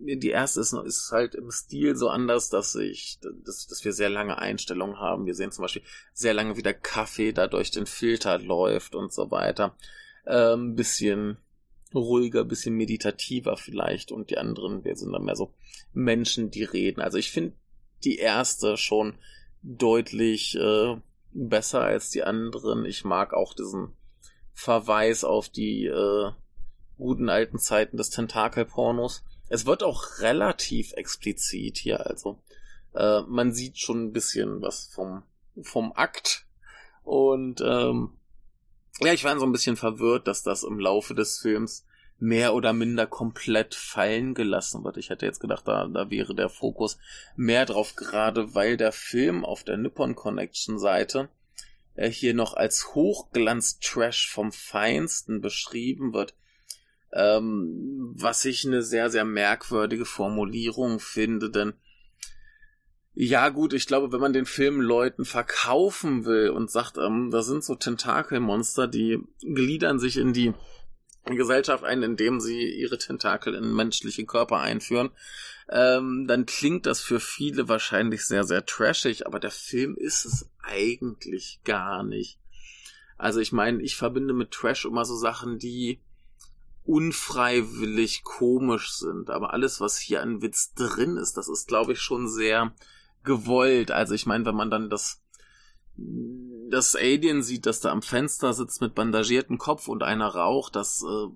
die 0.04 0.30
erste 0.30 0.60
ist, 0.62 0.74
ist 0.74 1.12
halt 1.12 1.36
im 1.36 1.52
Stil 1.52 1.96
so 1.96 2.10
anders, 2.10 2.50
dass 2.50 2.76
ich, 2.76 3.20
dass, 3.46 3.68
dass 3.68 3.86
wir 3.86 3.94
sehr 3.94 4.10
lange 4.10 4.38
Einstellungen 4.38 5.00
haben. 5.00 5.26
Wir 5.26 5.36
sehen 5.36 5.52
zum 5.52 5.64
Beispiel 5.64 5.84
sehr 6.14 6.34
lange, 6.34 6.58
wie 6.58 6.64
der 6.64 6.74
Kaffee 6.74 7.32
da 7.32 7.48
durch 7.48 7.72
den 7.72 7.86
Filter 7.86 8.40
läuft 8.40 8.96
und 8.96 9.14
so 9.14 9.32
weiter. 9.32 9.76
Ähm, 10.26 10.76
bisschen 10.76 11.38
ruhiger, 11.94 12.44
bisschen 12.44 12.76
meditativer 12.76 13.58
vielleicht 13.58 14.12
und 14.12 14.30
die 14.30 14.38
anderen, 14.38 14.84
wir 14.84 14.96
sind 14.96 15.12
dann 15.12 15.24
mehr 15.24 15.36
so 15.36 15.54
Menschen, 15.94 16.52
die 16.52 16.64
reden. 16.64 17.02
Also 17.02 17.18
ich 17.18 17.32
finde 17.32 17.54
die 18.04 18.18
erste 18.18 18.78
schon 18.78 19.16
deutlich 19.62 20.56
äh, 20.56 20.96
besser 21.34 21.82
als 21.82 22.10
die 22.10 22.24
anderen. 22.24 22.86
Ich 22.86 23.04
mag 23.04 23.34
auch 23.34 23.54
diesen 23.54 23.94
Verweis 24.54 25.24
auf 25.24 25.50
die 25.50 25.86
äh, 25.86 26.32
guten 26.98 27.30
alten 27.30 27.60
Zeiten 27.60 27.98
des 27.98 28.10
Tentakelpornos. 28.10 29.24
Es 29.52 29.66
wird 29.66 29.84
auch 29.84 30.20
relativ 30.20 30.94
explizit 30.94 31.78
hier, 31.78 32.08
also 32.08 32.40
äh, 32.94 33.20
man 33.28 33.52
sieht 33.52 33.78
schon 33.78 34.06
ein 34.06 34.14
bisschen 34.14 34.62
was 34.62 34.86
vom, 34.94 35.24
vom 35.62 35.92
Akt. 35.92 36.46
Und 37.04 37.60
ähm, 37.60 38.14
ja, 39.02 39.12
ich 39.12 39.26
war 39.26 39.38
so 39.38 39.46
ein 39.46 39.52
bisschen 39.52 39.76
verwirrt, 39.76 40.26
dass 40.26 40.42
das 40.42 40.64
im 40.64 40.80
Laufe 40.80 41.16
des 41.16 41.40
Films 41.40 41.86
mehr 42.18 42.54
oder 42.54 42.72
minder 42.72 43.08
komplett 43.08 43.76
fallen 43.76 44.36
gelassen 44.36 44.86
wird. 44.86 44.96
Ich 44.96 45.10
hätte 45.10 45.26
jetzt 45.26 45.42
gedacht, 45.42 45.68
da, 45.68 45.86
da 45.86 46.10
wäre 46.10 46.34
der 46.34 46.48
Fokus 46.48 46.98
mehr 47.36 47.66
drauf, 47.66 47.98
gerade 47.98 48.56
weil 48.56 48.78
der 48.78 48.94
Film 48.94 49.44
auf 49.44 49.66
der 49.66 49.76
Nippon 49.76 50.16
Connection 50.16 50.80
Seite 50.80 51.28
äh, 51.96 52.10
hier 52.10 52.34
noch 52.34 52.54
als 52.54 52.96
Hochglanz-Trash 52.96 54.30
vom 54.30 54.54
Feinsten 54.54 55.42
beschrieben 55.42 56.14
wird. 56.14 56.36
Ähm, 57.14 58.14
was 58.16 58.46
ich 58.46 58.66
eine 58.66 58.84
sehr, 58.84 59.10
sehr 59.10 59.26
merkwürdige 59.26 60.06
Formulierung 60.06 61.00
finde, 61.00 61.50
denn 61.50 61.74
ja 63.14 63.50
gut, 63.50 63.74
ich 63.74 63.88
glaube, 63.88 64.14
wenn 64.14 64.22
man 64.22 64.32
den 64.32 64.46
Film 64.46 64.80
Leuten 64.80 65.26
verkaufen 65.26 66.26
will 66.26 66.50
und 66.50 66.72
sagt, 66.72 66.98
ähm, 66.98 67.30
da 67.30 67.44
sind 67.44 67.64
so 67.64 67.76
Tentakelmonster, 67.76 68.88
die 68.88 69.20
gliedern 69.42 70.00
sich 70.00 70.16
in 70.16 70.32
die 70.32 70.54
Gesellschaft 71.26 71.84
ein, 71.84 72.04
indem 72.04 72.40
sie 72.40 72.74
ihre 72.74 72.98
Tentakel 72.98 73.54
in 73.54 73.76
menschliche 73.76 74.26
Körper 74.26 74.60
einführen, 74.60 75.12
ähm, 75.70 76.26
dann 76.28 76.46
klingt 76.46 76.86
das 76.86 77.02
für 77.02 77.20
viele 77.20 77.68
wahrscheinlich 77.68 78.26
sehr, 78.26 78.44
sehr 78.44 78.66
trashig, 78.66 79.28
aber 79.28 79.40
der 79.40 79.52
Film 79.52 79.96
ist 79.98 80.26
es 80.26 80.50
eigentlich 80.64 81.60
gar 81.64 82.04
nicht. 82.04 82.40
Also 83.18 83.40
ich 83.40 83.52
meine, 83.52 83.84
ich 83.84 83.96
verbinde 83.96 84.34
mit 84.34 84.52
Trash 84.52 84.86
immer 84.86 85.06
so 85.06 85.16
Sachen, 85.16 85.60
die 85.60 86.00
unfreiwillig 86.86 88.24
komisch 88.24 88.92
sind. 88.94 89.30
Aber 89.30 89.54
alles, 89.54 89.80
was 89.80 89.98
hier 89.98 90.22
an 90.22 90.42
Witz 90.42 90.74
drin 90.74 91.18
ist, 91.18 91.38
das 91.38 91.48
ist, 91.48 91.68
glaube 91.68 91.94
ich, 91.94 92.00
schon 92.00 92.28
sehr 92.28 92.74
gewollt. 93.24 93.92
Also 93.92 94.14
ich 94.14 94.26
meine, 94.26 94.46
wenn 94.46 94.56
man 94.56 94.72
dann 94.72 94.90
das 94.90 95.22
das 96.70 96.96
Alien 96.96 97.44
sieht, 97.44 97.66
das 97.66 97.82
da 97.82 97.92
am 97.92 98.02
Fenster 98.02 98.54
sitzt 98.54 98.82
mit 98.82 98.96
bandagiertem 98.96 99.58
Kopf 99.58 99.88
und 99.88 100.04
einer 100.04 100.28
raucht, 100.28 100.76
das 100.76 101.04
äh, 101.04 101.28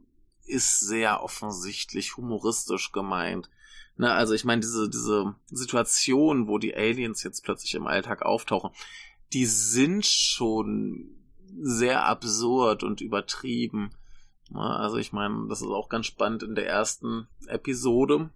ist 0.46 0.80
sehr 0.80 1.22
offensichtlich 1.22 2.18
humoristisch 2.18 2.92
gemeint. 2.92 3.50
Ne, 3.98 4.12
also 4.12 4.34
ich 4.34 4.46
meine, 4.46 4.62
diese, 4.62 4.90
diese 4.90 5.36
Situation, 5.52 6.48
wo 6.48 6.58
die 6.58 6.76
Aliens 6.76 7.24
jetzt 7.24 7.44
plötzlich 7.44 7.76
im 7.76 7.88
Alltag 7.88 8.24
auftauchen, 8.24 8.72
die 9.34 9.46
sind 9.46 10.06
schon 10.06 11.16
sehr 11.62 12.06
absurd 12.06 12.84
und 12.84 13.02
übertrieben. 13.02 13.92
Also 14.54 14.98
ich 14.98 15.12
meine, 15.12 15.48
das 15.50 15.62
ist 15.62 15.68
auch 15.68 15.90
ganz 15.90 16.06
spannend 16.06 16.44
in 16.44 16.56
der 16.56 16.68
ersten 16.68 17.28
Episode, 17.48 18.30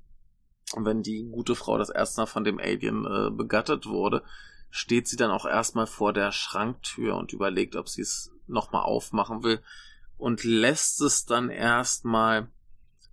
wenn 0.76 1.04
die 1.04 1.24
gute 1.32 1.56
Frau 1.56 1.78
das 1.78 1.90
erste 1.90 2.22
Mal 2.22 2.26
von 2.26 2.44
dem 2.44 2.60
Alien 2.60 3.06
äh, 3.06 3.32
begattet 3.32 3.86
wurde, 3.86 4.24
steht 4.70 5.08
sie 5.08 5.18
dann 5.18 5.32
auch 5.32 5.46
erstmal 5.46 5.88
vor 5.88 6.14
der 6.14 6.32
Schranktür 6.32 7.16
und 7.16 7.34
überlegt, 7.34 7.76
ob 7.76 7.90
sie 7.90 8.02
es 8.02 8.32
nochmal 8.48 8.84
aufmachen 8.84 9.44
will 9.44 9.62
und 10.18 10.44
lässt 10.44 11.02
es 11.02 11.26
dann 11.26 11.50
erstmal 11.50 12.48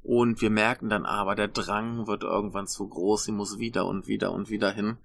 und 0.02 0.40
wir 0.40 0.50
merken 0.50 0.88
dann 0.88 1.04
aber, 1.04 1.34
der 1.34 1.48
Drang 1.48 2.06
wird 2.06 2.22
irgendwann 2.22 2.66
zu 2.66 2.86
groß, 2.88 3.24
sie 3.24 3.32
muss 3.32 3.58
wieder 3.58 3.86
und 3.86 4.06
wieder 4.06 4.32
und 4.32 4.50
wieder 4.50 4.70
hin 4.70 4.98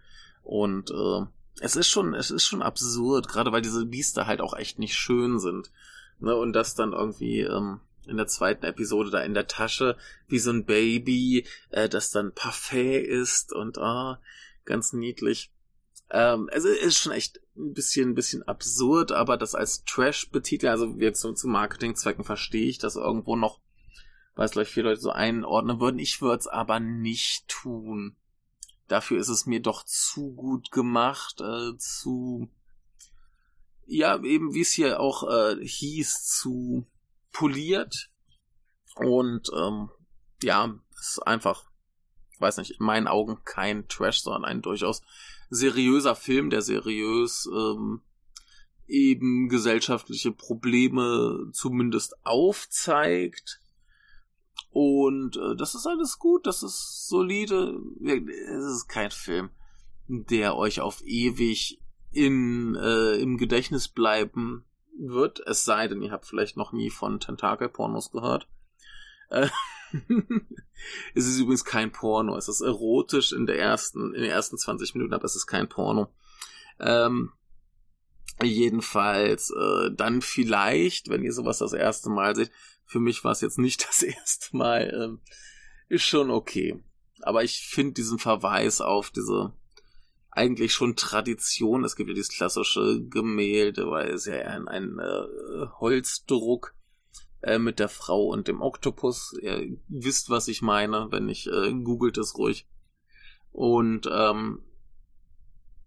und 0.44 0.92
äh, 0.92 1.26
es 1.60 1.76
ist 1.76 1.90
schon, 1.90 2.14
es 2.14 2.32
ist 2.32 2.46
schon 2.46 2.62
absurd, 2.62 3.28
gerade 3.28 3.52
weil 3.52 3.62
diese 3.62 3.86
Biester 3.86 4.28
halt 4.28 4.42
auch 4.42 4.56
echt 4.56 4.80
nicht 4.80 4.96
schön 4.96 5.40
sind. 5.40 5.72
Ne, 6.22 6.36
und 6.36 6.54
das 6.54 6.76
dann 6.76 6.94
irgendwie 6.94 7.40
ähm, 7.42 7.80
in 8.06 8.18
der 8.18 8.28
zweiten 8.28 8.64
Episode 8.66 9.10
da 9.10 9.22
in 9.22 9.34
der 9.34 9.48
Tasche 9.48 9.98
wie 10.28 10.38
so 10.38 10.52
ein 10.52 10.66
Baby, 10.66 11.48
äh, 11.72 11.90
das 11.90 12.12
dann 12.12 12.34
Parfait 12.34 13.04
ist 13.04 13.54
und 13.54 13.80
ah, 13.80 14.22
ganz 14.64 14.94
niedlich. 14.94 15.52
Ähm, 16.12 16.48
also 16.54 16.68
ist 16.70 17.00
schon 17.00 17.12
echt 17.12 17.42
ein 17.58 17.74
bisschen, 17.74 18.10
ein 18.10 18.16
bisschen 18.16 18.44
absurd, 18.44 19.12
aber 19.12 19.36
das 19.36 19.56
als 19.56 19.84
Trash 19.84 20.30
betiteln, 20.30 20.70
also 20.70 20.94
jetzt 20.98 21.22
so 21.22 21.34
zu 21.34 21.48
Marketingzwecken 21.48 22.24
verstehe 22.24 22.68
ich 22.68 22.78
das 22.78 22.98
irgendwo 22.98 23.36
noch, 23.36 23.60
weil 24.36 24.46
es 24.46 24.52
vielleicht 24.52 24.72
viele 24.72 24.90
Leute 24.90 25.02
so 25.02 25.10
einordnen 25.10 25.80
würden. 25.80 25.98
Ich 25.98 26.22
würde 26.22 26.40
es 26.40 26.48
aber 26.48 26.80
nicht 26.80 27.48
tun. 27.48 28.16
Dafür 28.88 29.20
ist 29.20 29.30
es 29.30 29.48
mir 29.48 29.62
doch 29.62 29.84
zu 29.86 30.34
gut 30.34 30.70
gemacht, 30.70 31.42
äh, 31.42 31.76
zu 31.78 32.48
ja, 33.92 34.18
eben 34.24 34.54
wie 34.54 34.62
es 34.62 34.72
hier 34.72 35.00
auch 35.00 35.30
äh, 35.30 35.58
hieß, 35.66 36.26
zu 36.26 36.88
poliert. 37.34 38.10
Und 38.96 39.50
ähm, 39.56 39.90
ja, 40.42 40.80
ist 40.98 41.20
einfach, 41.28 41.70
weiß 42.40 42.58
nicht, 42.58 42.80
in 42.80 42.86
meinen 42.86 43.08
Augen 43.08 43.40
kein 43.44 43.88
Trash, 43.90 44.22
sondern 44.22 44.46
ein 44.46 44.62
durchaus 44.62 45.02
seriöser 45.50 46.16
Film, 46.16 46.50
der 46.50 46.62
seriös 46.62 47.50
ähm, 47.54 48.02
eben 48.88 49.50
gesellschaftliche 49.50 50.32
Probleme 50.32 51.50
zumindest 51.52 52.16
aufzeigt. 52.26 53.60
Und 54.70 55.36
äh, 55.36 55.58
das 55.58 55.76
ist 55.76 55.86
alles 55.86 56.18
gut, 56.18 56.48
das 56.48 56.64
ist 56.64 57.10
solide. 57.10 57.78
Es 58.06 58.64
ist 58.64 58.88
kein 58.88 59.12
Film, 59.12 59.50
der 60.08 60.56
euch 60.56 60.80
auf 60.80 61.02
ewig 61.04 61.81
in, 62.12 62.76
äh, 62.76 63.16
im 63.16 63.38
Gedächtnis 63.38 63.88
bleiben 63.88 64.66
wird, 64.98 65.42
es 65.46 65.64
sei 65.64 65.88
denn, 65.88 66.02
ihr 66.02 66.12
habt 66.12 66.26
vielleicht 66.26 66.58
noch 66.58 66.74
nie 66.74 66.90
von 66.90 67.20
Tentakelpornos 67.20 68.12
gehört. 68.12 68.48
Äh, 69.30 69.48
es 71.16 71.28
ist 71.28 71.40
übrigens 71.40 71.66
kein 71.66 71.92
Porno, 71.92 72.38
es 72.38 72.48
ist 72.48 72.62
erotisch 72.62 73.32
in 73.32 73.46
der 73.46 73.60
ersten, 73.60 74.14
in 74.14 74.22
den 74.22 74.32
ersten 74.32 74.58
20 74.58 74.96
Minuten, 74.96 75.14
aber 75.14 75.26
es 75.26 75.36
ist 75.36 75.48
kein 75.48 75.70
Porno. 75.70 76.14
Ähm, 76.80 77.32
jedenfalls, 78.42 79.52
äh, 79.52 79.92
dann 79.94 80.22
vielleicht, 80.22 81.10
wenn 81.10 81.24
ihr 81.24 81.34
sowas 81.34 81.60
das 81.60 81.74
erste 81.74 82.10
Mal 82.10 82.36
seht, 82.36 82.52
für 82.86 83.00
mich 83.00 83.24
war 83.24 83.32
es 83.32 83.42
jetzt 83.42 83.60
nicht 83.60 83.86
das 83.88 84.04
erste 84.04 84.56
Mal, 84.56 84.94
ähm, 84.94 85.20
ist 85.88 86.04
schon 86.04 86.30
okay. 86.30 86.84
Aber 87.22 87.44
ich 87.44 87.68
finde 87.68 87.94
diesen 87.94 88.20
Verweis 88.20 88.82
auf 88.82 89.12
diese 89.12 89.54
eigentlich 90.32 90.74
schon 90.74 90.96
Tradition, 90.96 91.84
es 91.84 91.96
gibt 91.96 92.10
ja 92.10 92.16
dieses 92.16 92.36
klassische 92.36 93.02
Gemälde, 93.10 93.90
weil 93.90 94.10
es 94.10 94.26
ja 94.26 94.36
ein, 94.36 94.68
ein 94.68 94.98
äh, 95.00 95.68
Holzdruck 95.80 96.74
äh, 97.42 97.60
mit 97.60 97.80
der 97.80 97.90
Frau 97.90 98.28
und 98.28 98.48
dem 98.48 98.62
Oktopus. 98.62 99.38
Ihr 99.42 99.78
wisst, 99.90 100.30
was 100.30 100.48
ich 100.48 100.62
meine, 100.62 101.08
wenn 101.12 101.28
ich 101.28 101.48
äh, 101.48 101.74
googelt 101.74 102.18
es 102.18 102.38
ruhig. 102.38 102.66
Und 103.52 104.10
ähm, 104.10 104.62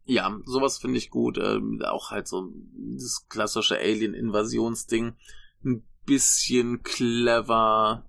ja, 0.05 0.39
sowas 0.45 0.77
finde 0.77 0.99
ich 0.99 1.11
gut. 1.11 1.39
Äh, 1.39 1.61
auch 1.85 2.11
halt 2.11 2.29
so 2.29 2.53
das 2.75 3.27
klassische 3.29 3.79
Alien-Invasionsding. 3.79 5.15
Ein 5.65 5.83
bisschen 6.05 6.83
clever 6.83 8.05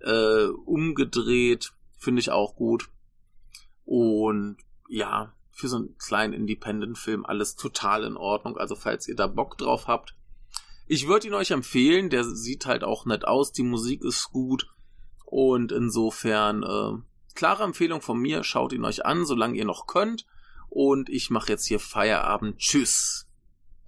äh, 0.00 0.46
umgedreht. 0.46 1.74
Finde 1.98 2.20
ich 2.20 2.30
auch 2.30 2.56
gut. 2.56 2.88
Und 3.84 4.56
ja, 4.88 5.35
für 5.56 5.68
so 5.68 5.76
einen 5.76 5.96
kleinen 5.96 6.34
Independent-Film 6.34 7.24
alles 7.24 7.56
total 7.56 8.04
in 8.04 8.16
Ordnung. 8.16 8.58
Also 8.58 8.76
falls 8.76 9.08
ihr 9.08 9.16
da 9.16 9.26
Bock 9.26 9.56
drauf 9.56 9.88
habt, 9.88 10.14
ich 10.86 11.08
würde 11.08 11.26
ihn 11.26 11.34
euch 11.34 11.50
empfehlen. 11.50 12.10
Der 12.10 12.24
sieht 12.24 12.66
halt 12.66 12.84
auch 12.84 13.06
nett 13.06 13.26
aus. 13.26 13.52
Die 13.52 13.62
Musik 13.62 14.04
ist 14.04 14.30
gut. 14.30 14.68
Und 15.24 15.72
insofern, 15.72 16.62
äh, 16.62 17.34
klare 17.34 17.64
Empfehlung 17.64 18.02
von 18.02 18.18
mir. 18.18 18.44
Schaut 18.44 18.72
ihn 18.72 18.84
euch 18.84 19.06
an, 19.06 19.24
solange 19.24 19.56
ihr 19.56 19.64
noch 19.64 19.86
könnt. 19.86 20.26
Und 20.68 21.08
ich 21.08 21.30
mache 21.30 21.52
jetzt 21.52 21.66
hier 21.66 21.80
Feierabend. 21.80 22.58
Tschüss. 22.58 23.25